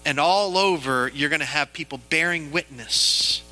And 0.07 0.20
all 0.20 0.59
over, 0.59 1.11
you're 1.14 1.31
going 1.31 1.40
to 1.40 1.46
have 1.46 1.72
people 1.72 1.98
bearing 2.11 2.50
witness 2.53 3.42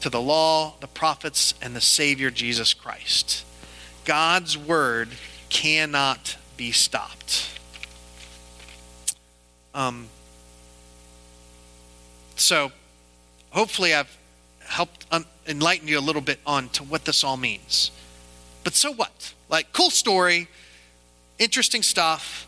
to 0.00 0.10
the 0.10 0.20
law, 0.20 0.74
the 0.80 0.86
prophets, 0.86 1.54
and 1.62 1.74
the 1.74 1.80
Savior 1.80 2.30
Jesus 2.30 2.74
Christ. 2.74 3.44
God's 4.04 4.56
word 4.56 5.08
cannot 5.48 6.36
be 6.56 6.72
stopped. 6.72 7.58
Um, 9.74 10.08
so, 12.36 12.70
hopefully, 13.54 13.94
I've 13.94 14.14
helped 14.60 15.06
un- 15.10 15.24
enlighten 15.46 15.88
you 15.88 15.98
a 15.98 16.00
little 16.00 16.22
bit 16.22 16.40
on 16.46 16.68
to 16.70 16.82
what 16.82 17.04
this 17.04 17.24
all 17.24 17.36
means. 17.36 17.90
But 18.62 18.74
so 18.74 18.92
what? 18.92 19.32
Like, 19.48 19.72
cool 19.72 19.90
story, 19.90 20.48
interesting 21.38 21.82
stuff. 21.82 22.46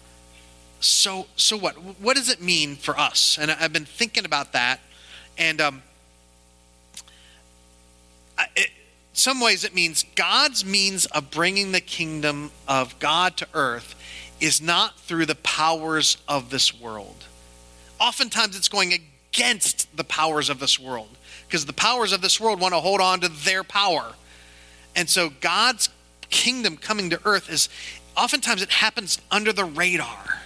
So, 0.80 1.26
so 1.36 1.56
what? 1.56 1.74
What 2.00 2.16
does 2.16 2.28
it 2.28 2.42
mean 2.42 2.76
for 2.76 2.98
us? 2.98 3.38
And 3.40 3.50
I've 3.50 3.72
been 3.72 3.86
thinking 3.86 4.24
about 4.24 4.52
that, 4.52 4.80
and 5.38 5.60
um, 5.60 5.82
I, 8.36 8.46
it, 8.54 8.70
some 9.12 9.40
ways 9.40 9.64
it 9.64 9.74
means 9.74 10.04
God's 10.14 10.64
means 10.64 11.06
of 11.06 11.30
bringing 11.30 11.72
the 11.72 11.80
kingdom 11.80 12.50
of 12.68 12.98
God 12.98 13.36
to 13.38 13.48
earth 13.54 13.94
is 14.40 14.60
not 14.60 14.98
through 15.00 15.24
the 15.24 15.34
powers 15.36 16.18
of 16.28 16.50
this 16.50 16.78
world. 16.78 17.24
Oftentimes 17.98 18.56
it's 18.56 18.68
going 18.68 18.92
against 19.36 19.94
the 19.96 20.04
powers 20.04 20.48
of 20.48 20.58
this 20.58 20.80
world 20.80 21.08
because 21.46 21.66
the 21.66 21.72
powers 21.72 22.12
of 22.12 22.22
this 22.22 22.40
world 22.40 22.60
want 22.60 22.72
to 22.72 22.80
hold 22.80 23.00
on 23.00 23.20
to 23.20 23.28
their 23.28 23.62
power. 23.62 24.14
And 24.94 25.08
so 25.08 25.30
God's 25.40 25.90
kingdom 26.30 26.76
coming 26.76 27.10
to 27.10 27.20
earth 27.24 27.50
is 27.50 27.68
oftentimes 28.16 28.62
it 28.62 28.70
happens 28.70 29.20
under 29.30 29.52
the 29.52 29.64
radar. 29.64 30.42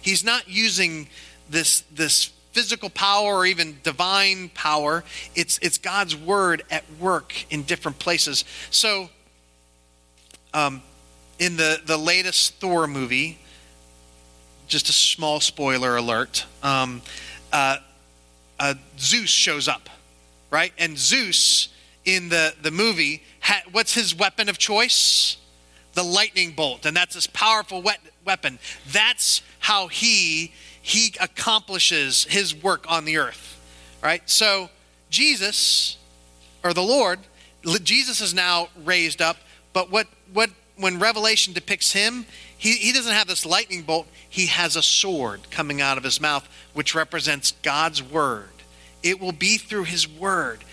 He's 0.00 0.24
not 0.24 0.48
using 0.48 1.08
this 1.50 1.82
this 1.92 2.32
physical 2.52 2.90
power 2.90 3.36
or 3.36 3.46
even 3.46 3.78
divine 3.82 4.50
power. 4.50 5.04
It's 5.34 5.58
it's 5.60 5.76
God's 5.76 6.16
word 6.16 6.62
at 6.70 6.84
work 7.00 7.34
in 7.50 7.64
different 7.64 7.98
places. 7.98 8.44
So 8.70 9.10
um, 10.54 10.80
in 11.38 11.56
the, 11.56 11.80
the 11.84 11.96
latest 11.96 12.54
Thor 12.54 12.86
movie, 12.86 13.38
just 14.66 14.88
a 14.88 14.92
small 14.92 15.40
spoiler 15.40 15.96
alert, 15.96 16.46
um, 16.62 17.02
uh, 17.52 17.78
uh, 18.58 18.74
Zeus 18.98 19.30
shows 19.30 19.68
up, 19.68 19.88
right? 20.50 20.72
And 20.78 20.98
Zeus 20.98 21.68
in 22.04 22.28
the, 22.28 22.54
the 22.62 22.70
movie, 22.70 23.22
ha- 23.40 23.62
what's 23.72 23.94
his 23.94 24.14
weapon 24.14 24.48
of 24.48 24.58
choice? 24.58 25.36
The 25.94 26.02
lightning 26.02 26.52
bolt. 26.52 26.86
And 26.86 26.96
that's 26.96 27.14
this 27.14 27.26
powerful 27.26 27.84
weapon. 28.24 28.58
That's 28.90 29.42
how 29.58 29.88
he, 29.88 30.52
he 30.80 31.14
accomplishes 31.20 32.24
his 32.24 32.54
work 32.54 32.90
on 32.90 33.04
the 33.04 33.18
earth, 33.18 33.60
right? 34.02 34.28
So 34.28 34.70
Jesus, 35.10 35.96
or 36.64 36.72
the 36.72 36.82
Lord, 36.82 37.20
Jesus 37.82 38.20
is 38.20 38.32
now 38.32 38.68
raised 38.84 39.20
up, 39.20 39.36
but 39.72 39.90
what, 39.90 40.06
what 40.32 40.50
when 40.78 40.98
Revelation 40.98 41.52
depicts 41.52 41.92
him, 41.92 42.24
he, 42.58 42.72
he 42.72 42.92
doesn't 42.92 43.12
have 43.12 43.28
this 43.28 43.46
lightning 43.46 43.82
bolt. 43.82 44.08
He 44.28 44.46
has 44.46 44.74
a 44.74 44.82
sword 44.82 45.50
coming 45.50 45.80
out 45.80 45.96
of 45.96 46.04
his 46.04 46.20
mouth, 46.20 46.46
which 46.74 46.94
represents 46.94 47.52
God's 47.62 48.02
word. 48.02 48.50
It 49.02 49.20
will 49.20 49.32
be 49.32 49.58
through 49.58 49.84
his 49.84 50.08
word 50.08 50.64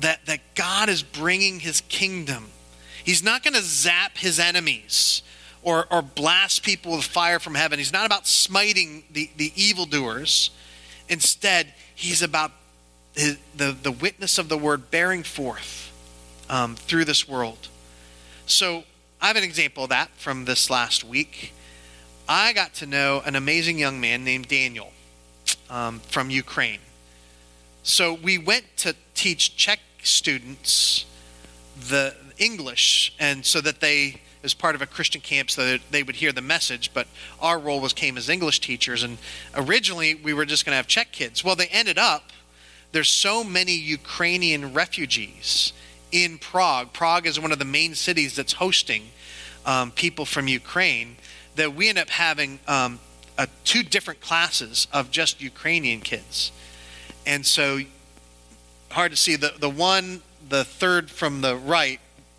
that, 0.00 0.24
that 0.26 0.40
God 0.54 0.88
is 0.88 1.02
bringing 1.02 1.58
his 1.58 1.80
kingdom. 1.82 2.46
He's 3.02 3.22
not 3.22 3.42
going 3.42 3.54
to 3.54 3.62
zap 3.62 4.16
his 4.16 4.38
enemies 4.38 5.22
or, 5.62 5.86
or 5.90 6.02
blast 6.02 6.62
people 6.62 6.92
with 6.92 7.04
fire 7.04 7.40
from 7.40 7.56
heaven. 7.56 7.80
He's 7.80 7.92
not 7.92 8.06
about 8.06 8.28
smiting 8.28 9.02
the, 9.10 9.28
the 9.36 9.52
evildoers. 9.56 10.50
Instead, 11.08 11.72
he's 11.96 12.22
about 12.22 12.52
his, 13.14 13.38
the, 13.56 13.76
the 13.82 13.92
witness 13.92 14.38
of 14.38 14.48
the 14.48 14.56
word 14.56 14.90
bearing 14.92 15.24
forth 15.24 15.92
um, 16.48 16.76
through 16.76 17.06
this 17.06 17.28
world. 17.28 17.68
So, 18.46 18.84
I 19.24 19.28
have 19.28 19.36
an 19.36 19.42
example 19.42 19.84
of 19.84 19.88
that 19.88 20.10
from 20.18 20.44
this 20.44 20.68
last 20.68 21.02
week. 21.02 21.54
I 22.28 22.52
got 22.52 22.74
to 22.74 22.86
know 22.86 23.22
an 23.24 23.36
amazing 23.36 23.78
young 23.78 23.98
man 23.98 24.22
named 24.22 24.48
Daniel 24.48 24.92
um, 25.70 26.00
from 26.00 26.28
Ukraine. 26.28 26.80
So 27.82 28.12
we 28.12 28.36
went 28.36 28.76
to 28.76 28.94
teach 29.14 29.56
Czech 29.56 29.80
students 30.02 31.06
the 31.88 32.14
English, 32.36 33.14
and 33.18 33.46
so 33.46 33.62
that 33.62 33.80
they, 33.80 34.20
as 34.42 34.52
part 34.52 34.74
of 34.74 34.82
a 34.82 34.86
Christian 34.86 35.22
camp, 35.22 35.50
so 35.50 35.64
that 35.64 35.80
they 35.90 36.02
would 36.02 36.16
hear 36.16 36.30
the 36.30 36.42
message. 36.42 36.92
But 36.92 37.06
our 37.40 37.58
role 37.58 37.80
was 37.80 37.94
came 37.94 38.18
as 38.18 38.28
English 38.28 38.60
teachers, 38.60 39.02
and 39.02 39.16
originally 39.54 40.14
we 40.14 40.34
were 40.34 40.44
just 40.44 40.66
going 40.66 40.72
to 40.72 40.76
have 40.76 40.86
Czech 40.86 41.12
kids. 41.12 41.42
Well, 41.42 41.56
they 41.56 41.68
ended 41.68 41.96
up 41.96 42.30
there's 42.92 43.08
so 43.08 43.42
many 43.42 43.72
Ukrainian 43.72 44.72
refugees 44.72 45.72
in 46.14 46.38
Prague. 46.38 46.92
Prague 46.92 47.26
is 47.26 47.40
one 47.40 47.50
of 47.50 47.58
the 47.58 47.64
main 47.64 47.96
cities 47.96 48.36
that's 48.36 48.54
hosting 48.54 49.10
um, 49.66 49.90
people 49.90 50.24
from 50.24 50.46
Ukraine 50.46 51.16
that 51.56 51.74
we 51.74 51.88
end 51.88 51.98
up 51.98 52.08
having 52.08 52.60
um, 52.68 53.00
uh, 53.36 53.46
two 53.64 53.82
different 53.82 54.20
classes 54.20 54.86
of 54.92 55.10
just 55.10 55.42
Ukrainian 55.42 56.00
kids. 56.00 56.52
And 57.26 57.44
so, 57.44 57.80
hard 58.92 59.10
to 59.10 59.16
see. 59.16 59.34
The, 59.34 59.54
the 59.58 59.68
one, 59.68 60.22
the 60.48 60.64
third 60.64 61.10
from 61.10 61.40
the 61.40 61.56
right, 61.56 61.98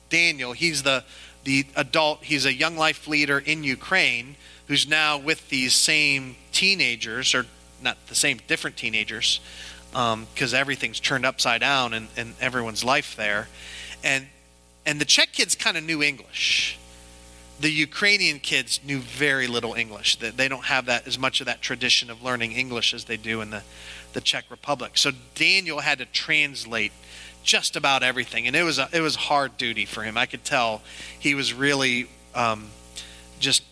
Daniel, 0.09 0.53
he's 0.53 0.83
the, 0.83 1.03
the 1.43 1.65
adult, 1.75 2.23
he's 2.23 2.45
a 2.45 2.53
young 2.53 2.77
life 2.77 3.09
leader 3.09 3.39
in 3.39 3.65
Ukraine 3.65 4.37
who's 4.67 4.87
now 4.87 5.17
with 5.17 5.49
these 5.49 5.75
same 5.75 6.37
teenagers, 6.53 7.35
or 7.35 7.45
not 7.81 7.97
the 8.07 8.15
same, 8.15 8.39
different 8.47 8.77
teenagers, 8.77 9.41
because 9.95 10.53
um, 10.53 10.59
everything's 10.59 10.99
turned 10.99 11.25
upside 11.25 11.61
down 11.61 11.93
in, 11.93 12.09
in 12.17 12.33
everyone's 12.41 12.83
life 12.83 13.15
there. 13.15 13.47
And, 14.03 14.27
and 14.85 14.99
the 14.99 15.05
Czech 15.05 15.31
kids 15.31 15.55
kind 15.55 15.77
of 15.77 15.83
knew 15.83 16.03
English 16.03 16.77
the 17.59 17.69
Ukrainian 17.69 18.39
kids 18.39 18.79
knew 18.83 18.99
very 18.99 19.47
little 19.47 19.73
English. 19.73 20.17
They 20.17 20.47
don't 20.47 20.65
have 20.65 20.87
that 20.87 21.07
as 21.07 21.17
much 21.17 21.39
of 21.39 21.45
that 21.45 21.61
tradition 21.61 22.09
of 22.09 22.21
learning 22.21 22.51
English 22.51 22.93
as 22.93 23.05
they 23.05 23.17
do 23.17 23.41
in 23.41 23.49
the, 23.49 23.63
the 24.13 24.21
Czech 24.21 24.45
Republic. 24.49 24.97
So 24.97 25.11
Daniel 25.35 25.79
had 25.79 25.99
to 25.99 26.05
translate 26.05 26.91
just 27.43 27.75
about 27.75 28.03
everything, 28.03 28.47
and 28.47 28.55
it 28.55 28.63
was 28.63 28.77
a, 28.79 28.89
it 28.91 29.01
was 29.01 29.15
hard 29.15 29.57
duty 29.57 29.85
for 29.85 30.03
him. 30.03 30.17
I 30.17 30.25
could 30.25 30.43
tell 30.43 30.81
he 31.17 31.35
was 31.35 31.53
really 31.53 32.07
um, 32.33 32.67
just 33.39 33.63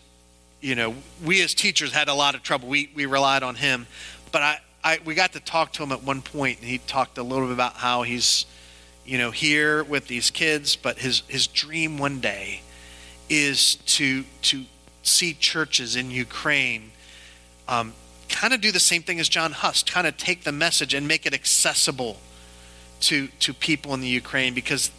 you 0.60 0.76
know 0.76 0.94
we 1.22 1.42
as 1.42 1.54
teachers 1.54 1.92
had 1.92 2.08
a 2.08 2.14
lot 2.14 2.34
of 2.34 2.42
trouble. 2.42 2.68
We 2.68 2.90
we 2.94 3.04
relied 3.04 3.42
on 3.42 3.56
him, 3.56 3.86
but 4.32 4.42
I, 4.42 4.58
I 4.84 5.00
we 5.04 5.14
got 5.14 5.32
to 5.32 5.40
talk 5.40 5.72
to 5.72 5.82
him 5.82 5.90
at 5.90 6.02
one 6.02 6.22
point, 6.22 6.60
and 6.60 6.68
he 6.68 6.78
talked 6.78 7.16
a 7.18 7.22
little 7.22 7.46
bit 7.46 7.54
about 7.54 7.74
how 7.74 8.02
he's 8.02 8.44
you 9.04 9.18
know 9.18 9.30
here 9.30 9.82
with 9.82 10.06
these 10.06 10.30
kids, 10.30 10.76
but 10.76 10.98
his 10.98 11.22
his 11.26 11.46
dream 11.46 11.98
one 11.98 12.20
day 12.20 12.60
is 13.30 13.76
to 13.76 14.24
to 14.42 14.64
see 15.02 15.34
churches 15.34 15.96
in 15.96 16.10
Ukraine 16.10 16.92
um, 17.66 17.94
kind 18.28 18.52
of 18.52 18.60
do 18.60 18.72
the 18.72 18.80
same 18.80 19.02
thing 19.02 19.20
as 19.20 19.28
John 19.28 19.52
Huss, 19.52 19.82
kind 19.82 20.06
of 20.06 20.16
take 20.16 20.44
the 20.44 20.52
message 20.52 20.94
and 20.94 21.08
make 21.08 21.24
it 21.24 21.32
accessible 21.32 22.18
to 23.00 23.28
to 23.40 23.54
people 23.54 23.94
in 23.94 24.00
the 24.00 24.08
Ukraine 24.08 24.54
because 24.54 24.90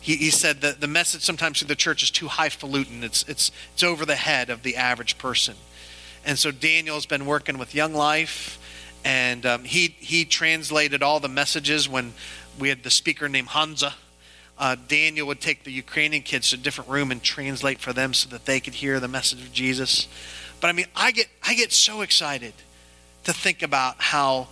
he, 0.00 0.16
he 0.16 0.30
said 0.30 0.60
that 0.62 0.80
the 0.80 0.88
message 0.88 1.22
sometimes 1.22 1.60
through 1.60 1.68
the 1.68 1.76
church 1.76 2.02
is 2.02 2.10
too 2.10 2.28
highfalutin. 2.28 3.02
It's 3.02 3.24
it's 3.28 3.50
it's 3.72 3.82
over 3.82 4.04
the 4.04 4.16
head 4.16 4.50
of 4.50 4.62
the 4.62 4.76
average 4.76 5.16
person. 5.16 5.56
And 6.24 6.38
so 6.38 6.50
Daniel's 6.50 7.06
been 7.06 7.26
working 7.26 7.58
with 7.58 7.74
Young 7.74 7.94
Life, 7.94 8.58
and 9.04 9.44
um, 9.46 9.64
he 9.64 9.88
he 9.98 10.24
translated 10.24 11.02
all 11.02 11.20
the 11.20 11.28
messages 11.28 11.88
when 11.88 12.12
we 12.58 12.68
had 12.68 12.82
the 12.82 12.90
speaker 12.90 13.28
named 13.28 13.48
Hansa 13.48 13.94
uh, 14.62 14.76
Daniel 14.86 15.26
would 15.26 15.40
take 15.40 15.64
the 15.64 15.72
Ukrainian 15.72 16.22
kids 16.22 16.50
to 16.50 16.56
a 16.56 16.58
different 16.58 16.88
room 16.88 17.10
and 17.10 17.20
translate 17.20 17.80
for 17.80 17.92
them 17.92 18.14
so 18.14 18.28
that 18.28 18.44
they 18.44 18.60
could 18.60 18.74
hear 18.74 19.00
the 19.00 19.08
message 19.08 19.42
of 19.42 19.52
Jesus. 19.52 20.06
But 20.60 20.68
I 20.68 20.72
mean, 20.72 20.86
I 20.94 21.10
get 21.10 21.26
I 21.42 21.54
get 21.54 21.72
so 21.72 22.02
excited 22.02 22.54
to 23.24 23.32
think 23.32 23.62
about 23.62 23.96
how 23.98 24.46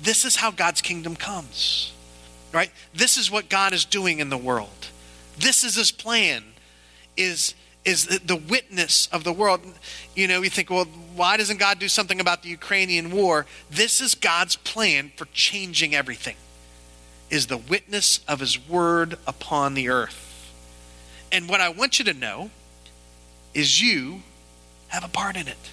this 0.00 0.24
is 0.24 0.36
how 0.36 0.50
God's 0.50 0.80
kingdom 0.80 1.14
comes. 1.14 1.92
Right? 2.52 2.70
This 2.94 3.18
is 3.18 3.30
what 3.30 3.50
God 3.50 3.74
is 3.74 3.84
doing 3.84 4.20
in 4.20 4.30
the 4.30 4.38
world. 4.38 4.88
This 5.38 5.62
is 5.62 5.74
his 5.74 5.92
plan 5.92 6.42
is 7.14 7.54
is 7.88 8.06
the 8.06 8.36
witness 8.36 9.08
of 9.12 9.24
the 9.24 9.32
world. 9.32 9.60
You 10.14 10.28
know, 10.28 10.42
you 10.42 10.50
think, 10.50 10.68
well, 10.68 10.84
why 11.16 11.38
doesn't 11.38 11.58
God 11.58 11.78
do 11.78 11.88
something 11.88 12.20
about 12.20 12.42
the 12.42 12.50
Ukrainian 12.50 13.10
war? 13.10 13.46
This 13.70 14.02
is 14.02 14.14
God's 14.14 14.56
plan 14.56 15.10
for 15.16 15.26
changing 15.32 15.94
everything 15.94 16.36
is 17.30 17.46
the 17.46 17.56
witness 17.56 18.20
of 18.28 18.40
his 18.40 18.58
word 18.68 19.18
upon 19.26 19.74
the 19.74 19.88
earth. 19.88 20.52
And 21.32 21.48
what 21.48 21.60
I 21.60 21.68
want 21.68 21.98
you 21.98 22.04
to 22.06 22.14
know 22.14 22.50
is 23.54 23.82
you 23.82 24.22
have 24.88 25.04
a 25.04 25.08
part 25.08 25.36
in 25.36 25.48
it. 25.48 25.70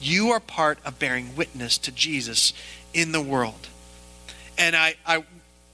You 0.00 0.30
are 0.30 0.40
part 0.40 0.78
of 0.84 0.98
bearing 0.98 1.36
witness 1.36 1.78
to 1.78 1.92
Jesus 1.92 2.52
in 2.92 3.12
the 3.12 3.20
world. 3.20 3.68
And 4.58 4.76
I, 4.76 4.96
I 5.06 5.24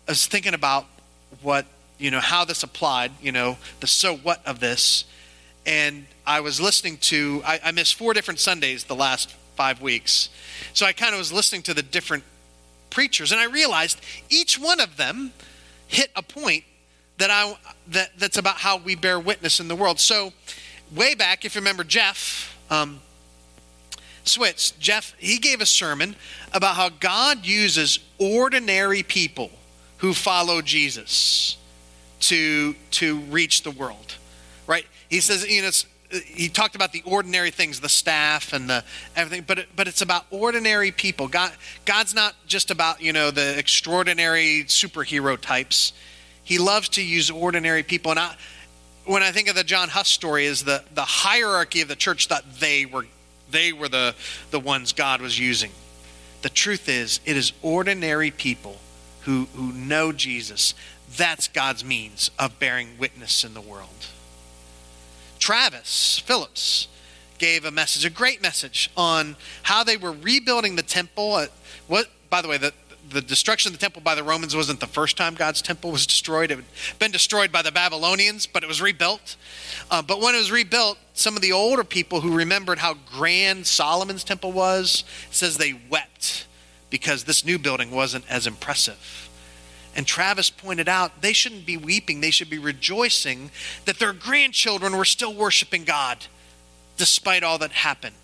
was 0.09 0.27
thinking 0.27 0.55
about 0.55 0.87
what, 1.43 1.67
you 1.99 2.11
know, 2.11 2.21
how 2.21 2.45
this 2.45 2.63
applied, 2.63 3.13
you 3.23 3.33
know, 3.33 3.57
the 3.81 3.87
so 3.87 4.17
what 4.17 4.45
of 4.47 4.61
this. 4.61 5.05
And 5.65 6.07
I 6.27 6.41
was 6.41 6.61
listening 6.61 6.99
to, 6.99 7.43
I, 7.45 7.61
I 7.65 7.71
missed 7.73 7.95
four 7.95 8.15
different 8.15 8.41
Sundays 8.41 8.85
the 8.85 8.97
last 8.97 9.33
five 9.55 9.81
weeks. 9.81 10.29
So 10.73 10.87
I 10.87 10.93
kind 10.93 11.13
of 11.15 11.19
was 11.19 11.33
listening 11.33 11.63
to 11.63 11.75
the 11.75 11.83
different 11.83 12.25
preachers. 12.91 13.33
And 13.33 13.41
I 13.41 13.45
realized 13.45 14.01
each 14.29 14.59
one 14.59 14.81
of 14.81 14.97
them 14.97 15.33
hit 15.87 16.11
a 16.17 16.23
point 16.23 16.65
that 17.19 17.31
I 17.31 17.57
that 17.89 18.11
that's 18.19 18.37
about 18.37 18.57
how 18.57 18.79
we 18.79 18.97
bear 18.97 19.21
witness 19.21 19.61
in 19.61 19.69
the 19.69 19.77
world. 19.77 20.01
So, 20.01 20.33
way 20.95 21.15
back, 21.15 21.45
if 21.45 21.55
you 21.55 21.61
remember 21.61 21.85
Jeff 21.85 22.59
um, 22.71 23.01
Switz, 24.25 24.77
Jeff, 24.79 25.15
he 25.19 25.39
gave 25.39 25.61
a 25.61 25.67
sermon 25.67 26.17
about 26.53 26.77
how 26.77 26.89
God 26.89 27.45
uses 27.45 27.99
ordinary 28.19 29.03
people 29.03 29.51
who 29.99 30.15
follow 30.15 30.63
Jesus 30.63 31.57
to 32.23 32.75
to 32.93 33.19
reach 33.21 33.63
the 33.63 33.71
world. 33.71 34.17
Right? 34.67 34.87
He 35.09 35.21
says, 35.21 35.47
you 35.49 35.63
know, 35.63 35.71
he 36.25 36.49
talked 36.49 36.75
about 36.75 36.93
the 36.93 37.03
ordinary 37.05 37.51
things, 37.51 37.81
the 37.81 37.89
staff 37.89 38.53
and 38.53 38.69
the 38.69 38.85
everything, 39.17 39.45
but 39.47 39.61
it, 39.61 39.69
but 39.75 39.89
it's 39.89 40.03
about 40.03 40.27
ordinary 40.31 40.91
people. 40.91 41.29
God 41.29 41.53
God's 41.85 42.15
not 42.15 42.35
just 42.47 42.71
about 42.71 43.01
you 43.01 43.13
know 43.13 43.31
the 43.31 43.59
extraordinary 43.59 44.65
superhero 44.67 45.41
types. 45.41 45.93
He 46.45 46.59
loves 46.59 46.89
to 46.91 47.03
use 47.03 47.31
ordinary 47.31 47.83
people. 47.83 48.11
And 48.11 48.21
I, 48.21 48.35
when 49.07 49.23
I 49.23 49.31
think 49.31 49.49
of 49.49 49.55
the 49.55 49.65
John 49.65 49.89
Huss 49.89 50.09
story, 50.09 50.45
is 50.45 50.65
the 50.65 50.83
the 50.95 51.03
hierarchy 51.03 51.81
of 51.81 51.89
the 51.89 51.97
church 51.97 52.27
thought 52.27 52.45
they 52.61 52.85
were 52.85 53.07
they 53.51 53.73
were 53.73 53.89
the 53.89 54.15
the 54.51 54.61
ones 54.61 54.93
God 54.93 55.21
was 55.21 55.39
using. 55.39 55.71
The 56.43 56.51
truth 56.51 56.89
is, 56.89 57.21
it 57.25 57.37
is 57.37 57.53
ordinary 57.63 58.31
people 58.31 58.79
who 59.23 59.47
who 59.55 59.73
know 59.73 60.13
Jesus. 60.13 60.75
That's 61.17 61.49
God's 61.49 61.85
means 61.85 62.31
of 62.39 62.59
bearing 62.59 62.99
witness 62.99 63.45
in 63.45 63.55
the 63.55 63.61
world. 63.61 64.07
Travis 65.39 66.21
Phillips 66.21 66.89
gave 67.39 67.65
a 67.65 67.71
message, 67.71 68.05
a 68.05 68.11
great 68.11 68.41
message 68.41 68.89
on 68.97 69.37
how 69.65 69.83
they 69.83 69.97
were 69.97 70.13
rebuilding 70.13 70.77
the 70.77 70.83
temple. 70.83 71.45
What, 71.89 72.09
by 72.31 72.41
the 72.41 72.47
way, 72.47 72.57
the, 72.57 72.73
the 73.11 73.21
destruction 73.21 73.73
of 73.73 73.79
the 73.79 73.81
temple 73.81 74.01
by 74.01 74.15
the 74.15 74.23
Romans 74.23 74.55
wasn't 74.55 74.79
the 74.79 74.87
first 74.87 75.17
time 75.17 75.35
God's 75.35 75.61
temple 75.61 75.91
was 75.91 76.07
destroyed. 76.07 76.53
It 76.53 76.59
had 76.59 76.99
been 77.01 77.11
destroyed 77.11 77.51
by 77.51 77.63
the 77.63 77.73
Babylonians, 77.73 78.47
but 78.47 78.63
it 78.63 78.69
was 78.69 78.81
rebuilt. 78.81 79.37
Uh, 79.91 80.01
but 80.01 80.21
when 80.21 80.37
it 80.37 80.39
was 80.39 80.53
rebuilt, 80.53 80.99
some 81.15 81.35
of 81.35 81.43
the 81.43 81.51
older 81.53 81.83
people 81.83 82.21
who 82.21 82.37
remembered 82.37 82.79
how 82.79 82.95
grand 82.95 83.67
Solomon's 83.67 84.23
temple 84.23 84.53
was 84.53 85.03
says 85.33 85.57
they 85.57 85.75
wept 85.91 86.47
because 86.91 87.25
this 87.25 87.45
new 87.45 87.59
building 87.59 87.91
wasn't 87.91 88.25
as 88.31 88.47
impressive. 88.47 89.29
And 89.95 90.07
Travis 90.07 90.49
pointed 90.51 90.89
out 90.89 91.21
they 91.21 91.33
shouldn't 91.33 91.67
be 91.67 91.77
weeping, 91.77 92.21
they 92.21 92.31
should 92.31 92.51
be 92.51 92.59
rejoicing 92.59 93.51
that 93.85 93.99
their 93.99 94.13
grandchildren 94.13 94.97
were 94.97 95.05
still 95.05 95.35
worshiping 95.35 95.85
God 95.85 96.27
despite 96.97 97.43
all 97.43 97.59
that 97.59 97.73
happened. 97.73 98.15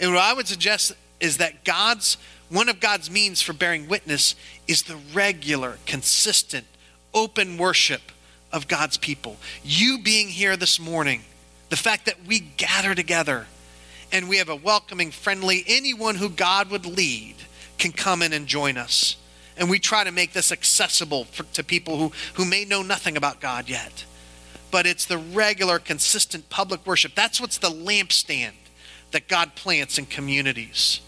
And 0.00 0.12
what 0.12 0.22
I 0.22 0.32
would 0.32 0.48
suggest 0.48 0.92
is 1.20 1.36
that 1.38 1.64
God's 1.64 2.16
one 2.48 2.68
of 2.68 2.80
God's 2.80 3.10
means 3.10 3.40
for 3.40 3.54
bearing 3.54 3.88
witness 3.88 4.34
is 4.68 4.82
the 4.82 4.98
regular, 5.14 5.78
consistent, 5.86 6.66
open 7.14 7.56
worship 7.56 8.12
of 8.52 8.68
God's 8.68 8.98
people. 8.98 9.38
You 9.64 9.98
being 9.98 10.28
here 10.28 10.58
this 10.58 10.78
morning, 10.78 11.22
the 11.70 11.76
fact 11.76 12.04
that 12.04 12.26
we 12.26 12.40
gather 12.40 12.94
together 12.94 13.46
and 14.12 14.28
we 14.28 14.36
have 14.36 14.50
a 14.50 14.56
welcoming, 14.56 15.10
friendly, 15.10 15.64
anyone 15.66 16.16
who 16.16 16.28
God 16.28 16.70
would 16.70 16.84
lead 16.84 17.36
can 17.78 17.92
come 17.92 18.20
in 18.20 18.34
and 18.34 18.46
join 18.46 18.76
us. 18.76 19.16
And 19.62 19.70
we 19.70 19.78
try 19.78 20.02
to 20.02 20.10
make 20.10 20.32
this 20.32 20.50
accessible 20.50 21.26
for, 21.26 21.44
to 21.52 21.62
people 21.62 21.96
who, 21.96 22.10
who 22.34 22.44
may 22.44 22.64
know 22.64 22.82
nothing 22.82 23.16
about 23.16 23.40
God 23.40 23.68
yet. 23.68 24.04
But 24.72 24.86
it's 24.86 25.06
the 25.06 25.18
regular, 25.18 25.78
consistent 25.78 26.50
public 26.50 26.84
worship. 26.84 27.14
That's 27.14 27.40
what's 27.40 27.58
the 27.58 27.68
lampstand 27.68 28.54
that 29.12 29.28
God 29.28 29.54
plants 29.54 29.98
in 29.98 30.06
communities. 30.06 31.00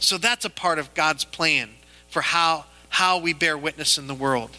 So 0.00 0.18
that's 0.18 0.44
a 0.44 0.50
part 0.50 0.80
of 0.80 0.92
God's 0.94 1.24
plan 1.24 1.70
for 2.08 2.20
how, 2.20 2.64
how 2.88 3.20
we 3.20 3.32
bear 3.32 3.56
witness 3.56 3.96
in 3.96 4.08
the 4.08 4.14
world. 4.14 4.50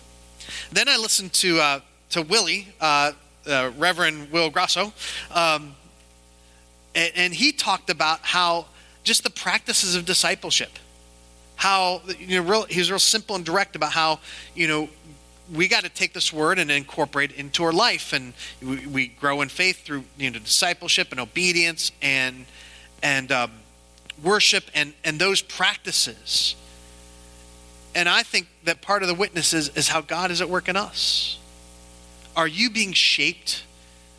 Then 0.72 0.88
I 0.88 0.96
listened 0.96 1.34
to, 1.34 1.60
uh, 1.60 1.80
to 2.12 2.22
Willie, 2.22 2.70
uh, 2.80 3.12
uh, 3.46 3.72
Reverend 3.78 4.32
Will 4.32 4.50
Grasso, 4.50 4.94
um, 5.32 5.76
and, 6.96 7.12
and 7.18 7.34
he 7.34 7.52
talked 7.52 7.90
about 7.90 8.22
how 8.22 8.68
just 9.04 9.26
the 9.26 9.30
practices 9.30 9.94
of 9.94 10.06
discipleship 10.06 10.80
how 11.56 12.02
you 12.20 12.42
know 12.42 12.50
real, 12.50 12.64
he's 12.64 12.90
real 12.92 13.00
simple 13.00 13.36
and 13.36 13.46
direct 13.46 13.76
about 13.76 13.92
how 13.92 14.20
you 14.54 14.68
know 14.68 14.90
we 15.54 15.68
got 15.68 15.84
to 15.84 15.90
take 15.90 16.14
this 16.14 16.34
word 16.34 16.60
and 16.60 16.72
incorporate 16.72 17.32
it 17.32 17.38
into 17.38 17.64
our 17.64 17.72
life. 17.72 18.14
And 18.14 18.34
we, 18.62 18.88
we, 18.88 19.08
grow 19.08 19.42
in 19.42 19.50
faith 19.50 19.84
through 19.84 20.06
you 20.18 20.32
know 20.32 20.40
discipleship 20.40 21.12
and 21.12 21.20
obedience 21.20 21.92
and 22.02 22.46
and 23.04 23.32
um, 23.32 23.52
worship 24.24 24.66
and 24.74 24.94
and 25.04 25.20
those 25.20 25.42
practices. 25.42 26.56
And 27.94 28.10
i 28.10 28.24
think 28.24 28.48
that 28.66 28.82
part 28.82 29.04
of 29.04 29.08
the 29.08 29.14
witnesses 29.14 29.70
is 29.70 29.88
how 29.88 30.02
god 30.02 30.32
is 30.32 30.42
at 30.42 30.50
work 30.50 30.68
in 30.68 30.76
us. 30.76 31.40
Are 32.36 32.48
you 32.48 32.70
being 32.70 32.92
shaped 32.92 33.64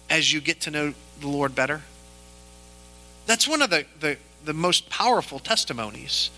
as 0.09 0.33
you 0.33 0.41
get 0.41 0.61
to 0.63 0.71
know 0.71 0.95
the 1.21 1.29
lord 1.29 1.55
better? 1.55 1.83
That's 3.27 3.47
one 3.47 3.61
of 3.61 3.71
the 3.71 3.85
the, 4.01 4.17
the 4.45 4.55
most 4.55 4.89
powerful 4.89 5.39
testimonies 5.39 6.31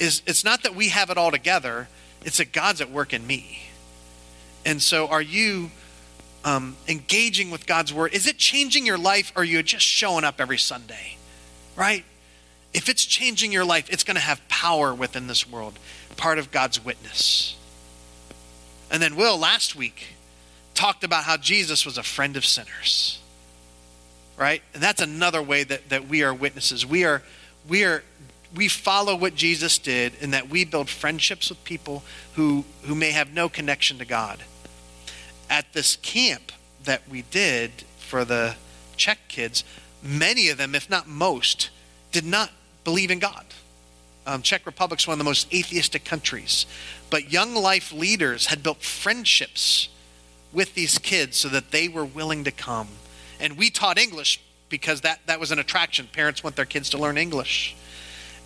is 0.00 0.22
it's 0.26 0.44
not 0.44 0.64
that 0.64 0.74
we 0.74 0.88
have 0.88 1.10
it 1.10 1.18
all 1.18 1.30
together, 1.30 1.88
it's 2.24 2.38
that 2.38 2.52
God's 2.52 2.80
at 2.80 2.90
work 2.90 3.12
in 3.12 3.26
me. 3.26 3.60
And 4.64 4.82
so, 4.82 5.06
are 5.08 5.22
you 5.22 5.70
um, 6.44 6.76
engaging 6.88 7.50
with 7.50 7.66
God's 7.66 7.94
word? 7.94 8.12
Is 8.12 8.26
it 8.26 8.38
changing 8.38 8.86
your 8.86 8.98
life, 8.98 9.32
or 9.36 9.42
are 9.42 9.44
you 9.44 9.62
just 9.62 9.84
showing 9.84 10.24
up 10.24 10.40
every 10.40 10.58
Sunday? 10.58 11.16
Right? 11.76 12.04
If 12.72 12.88
it's 12.88 13.04
changing 13.04 13.52
your 13.52 13.64
life, 13.64 13.88
it's 13.90 14.04
going 14.04 14.16
to 14.16 14.22
have 14.22 14.46
power 14.48 14.94
within 14.94 15.26
this 15.26 15.48
world, 15.48 15.78
part 16.16 16.38
of 16.38 16.50
God's 16.50 16.84
witness. 16.84 17.56
And 18.90 19.02
then, 19.02 19.16
Will, 19.16 19.38
last 19.38 19.76
week, 19.76 20.14
talked 20.74 21.04
about 21.04 21.24
how 21.24 21.36
Jesus 21.36 21.84
was 21.84 21.98
a 21.98 22.02
friend 22.02 22.36
of 22.36 22.44
sinners. 22.44 23.18
Right? 24.36 24.62
And 24.72 24.82
that's 24.82 25.02
another 25.02 25.42
way 25.42 25.64
that, 25.64 25.90
that 25.90 26.08
we 26.08 26.22
are 26.22 26.32
witnesses. 26.32 26.86
We 26.86 27.04
are, 27.04 27.22
we 27.68 27.84
are 27.84 28.02
we 28.54 28.68
follow 28.68 29.14
what 29.14 29.34
Jesus 29.34 29.78
did 29.78 30.14
in 30.20 30.32
that 30.32 30.48
we 30.48 30.64
build 30.64 30.88
friendships 30.88 31.48
with 31.48 31.62
people 31.64 32.02
who, 32.34 32.64
who 32.84 32.94
may 32.94 33.12
have 33.12 33.32
no 33.32 33.48
connection 33.48 33.98
to 33.98 34.04
God. 34.04 34.42
At 35.48 35.72
this 35.72 35.96
camp 35.96 36.52
that 36.84 37.08
we 37.08 37.22
did 37.22 37.70
for 37.98 38.24
the 38.24 38.56
Czech 38.96 39.18
kids, 39.28 39.64
many 40.02 40.48
of 40.48 40.58
them, 40.58 40.74
if 40.74 40.90
not 40.90 41.06
most, 41.06 41.70
did 42.12 42.24
not 42.24 42.50
believe 42.84 43.10
in 43.10 43.18
God. 43.18 43.44
Um, 44.26 44.42
Czech 44.42 44.66
Republic's 44.66 45.06
one 45.06 45.14
of 45.14 45.18
the 45.18 45.24
most 45.24 45.52
atheistic 45.54 46.04
countries. 46.04 46.66
But 47.08 47.32
young 47.32 47.54
life 47.54 47.92
leaders 47.92 48.46
had 48.46 48.62
built 48.62 48.82
friendships 48.82 49.88
with 50.52 50.74
these 50.74 50.98
kids 50.98 51.36
so 51.36 51.48
that 51.48 51.70
they 51.70 51.88
were 51.88 52.04
willing 52.04 52.44
to 52.44 52.50
come. 52.50 52.88
And 53.38 53.56
we 53.56 53.70
taught 53.70 53.98
English 53.98 54.40
because 54.68 55.00
that, 55.02 55.20
that 55.26 55.40
was 55.40 55.50
an 55.50 55.58
attraction. 55.58 56.08
Parents 56.12 56.44
want 56.44 56.56
their 56.56 56.64
kids 56.64 56.90
to 56.90 56.98
learn 56.98 57.16
English. 57.16 57.76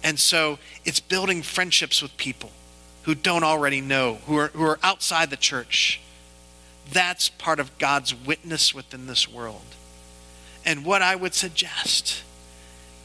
And 0.04 0.20
so 0.20 0.58
it's 0.84 1.00
building 1.00 1.42
friendships 1.42 2.02
with 2.02 2.16
people 2.18 2.50
who 3.02 3.14
don't 3.14 3.42
already 3.42 3.80
know, 3.80 4.18
who 4.26 4.36
are, 4.36 4.48
who 4.48 4.62
are 4.62 4.78
outside 4.82 5.30
the 5.30 5.36
church. 5.36 6.00
That's 6.92 7.30
part 7.30 7.58
of 7.58 7.76
God's 7.78 8.14
witness 8.14 8.74
within 8.74 9.06
this 9.06 9.26
world. 9.26 9.64
And 10.66 10.84
what 10.84 11.00
I 11.00 11.16
would 11.16 11.34
suggest 11.34 12.22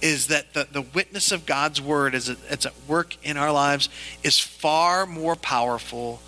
is 0.01 0.27
that 0.27 0.53
the, 0.53 0.67
the 0.69 0.81
witness 0.81 1.31
of 1.31 1.45
God's 1.45 1.81
word 1.81 2.15
as 2.15 2.29
it's 2.29 2.65
at 2.65 2.73
work 2.88 3.15
in 3.23 3.38
our 3.38 3.51
lives 3.51 3.89
is 4.23 4.39
far 4.39 5.05
more 5.05 5.35
powerful 5.35 6.21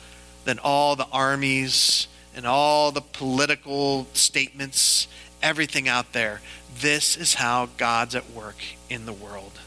than 0.45 0.59
all 0.59 0.95
the 0.95 1.07
armies 1.11 2.07
and 2.33 2.45
all 2.45 2.91
the 2.91 3.01
political 3.01 4.07
statements, 4.13 5.07
everything 5.41 5.87
out 5.87 6.13
there. 6.13 6.41
This 6.79 7.17
is 7.17 7.35
how 7.35 7.69
God's 7.77 8.15
at 8.15 8.29
work 8.31 8.57
in 8.89 9.05
the 9.05 9.13
world. 9.13 9.59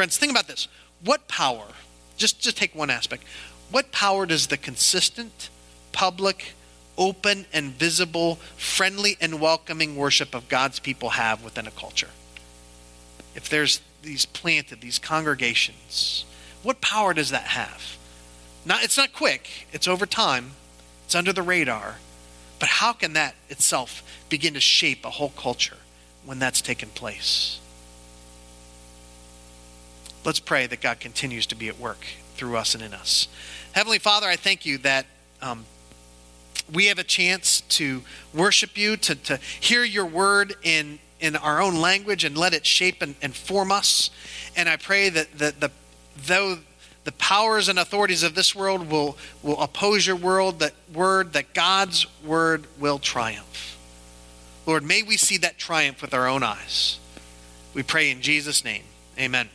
Friends, 0.00 0.16
think 0.16 0.32
about 0.32 0.46
this. 0.46 0.66
What 1.04 1.28
power, 1.28 1.66
just, 2.16 2.40
just 2.40 2.56
take 2.56 2.74
one 2.74 2.88
aspect, 2.88 3.22
what 3.70 3.92
power 3.92 4.24
does 4.24 4.46
the 4.46 4.56
consistent, 4.56 5.50
public, 5.92 6.54
open, 6.96 7.44
and 7.52 7.72
visible, 7.72 8.36
friendly, 8.56 9.18
and 9.20 9.42
welcoming 9.42 9.96
worship 9.96 10.34
of 10.34 10.48
God's 10.48 10.78
people 10.78 11.10
have 11.10 11.44
within 11.44 11.66
a 11.66 11.70
culture? 11.70 12.08
If 13.34 13.50
there's 13.50 13.82
these 14.00 14.24
planted, 14.24 14.80
these 14.80 14.98
congregations, 14.98 16.24
what 16.62 16.80
power 16.80 17.12
does 17.12 17.28
that 17.28 17.48
have? 17.48 17.98
Not, 18.64 18.82
it's 18.82 18.96
not 18.96 19.12
quick, 19.12 19.68
it's 19.70 19.86
over 19.86 20.06
time, 20.06 20.52
it's 21.04 21.14
under 21.14 21.34
the 21.34 21.42
radar. 21.42 21.96
But 22.58 22.70
how 22.70 22.94
can 22.94 23.12
that 23.12 23.34
itself 23.50 24.02
begin 24.30 24.54
to 24.54 24.60
shape 24.60 25.04
a 25.04 25.10
whole 25.10 25.34
culture 25.36 25.76
when 26.24 26.38
that's 26.38 26.62
taken 26.62 26.88
place? 26.88 27.60
Let's 30.24 30.40
pray 30.40 30.66
that 30.66 30.80
God 30.80 31.00
continues 31.00 31.46
to 31.46 31.54
be 31.54 31.68
at 31.68 31.78
work 31.78 32.04
through 32.34 32.56
us 32.56 32.74
and 32.74 32.82
in 32.82 32.92
us. 32.92 33.28
Heavenly 33.72 33.98
Father, 33.98 34.26
I 34.26 34.36
thank 34.36 34.66
you 34.66 34.78
that 34.78 35.06
um, 35.40 35.64
we 36.72 36.86
have 36.86 36.98
a 36.98 37.04
chance 37.04 37.62
to 37.62 38.02
worship 38.34 38.76
you, 38.76 38.96
to, 38.98 39.14
to 39.14 39.36
hear 39.60 39.82
your 39.84 40.06
word 40.06 40.54
in, 40.62 40.98
in 41.20 41.36
our 41.36 41.62
own 41.62 41.76
language 41.76 42.24
and 42.24 42.36
let 42.36 42.52
it 42.52 42.66
shape 42.66 43.02
and, 43.02 43.14
and 43.22 43.34
form 43.34 43.72
us. 43.72 44.10
And 44.56 44.68
I 44.68 44.76
pray 44.76 45.08
that, 45.08 45.38
that 45.38 45.60
the, 45.60 45.70
though 46.26 46.56
the 46.56 46.62
the 47.04 47.12
powers 47.12 47.68
and 47.68 47.78
authorities 47.78 48.22
of 48.22 48.34
this 48.34 48.54
world 48.54 48.90
will, 48.90 49.16
will 49.42 49.60
oppose 49.60 50.06
your 50.06 50.16
world, 50.16 50.58
that 50.60 50.74
word, 50.92 51.32
that 51.32 51.54
God's 51.54 52.06
word 52.22 52.66
will 52.78 52.98
triumph. 52.98 53.78
Lord, 54.66 54.84
may 54.84 55.02
we 55.02 55.16
see 55.16 55.38
that 55.38 55.58
triumph 55.58 56.02
with 56.02 56.12
our 56.12 56.28
own 56.28 56.42
eyes. 56.42 56.98
We 57.72 57.82
pray 57.82 58.10
in 58.10 58.20
Jesus' 58.20 58.64
name. 58.64 58.82
Amen. 59.18 59.48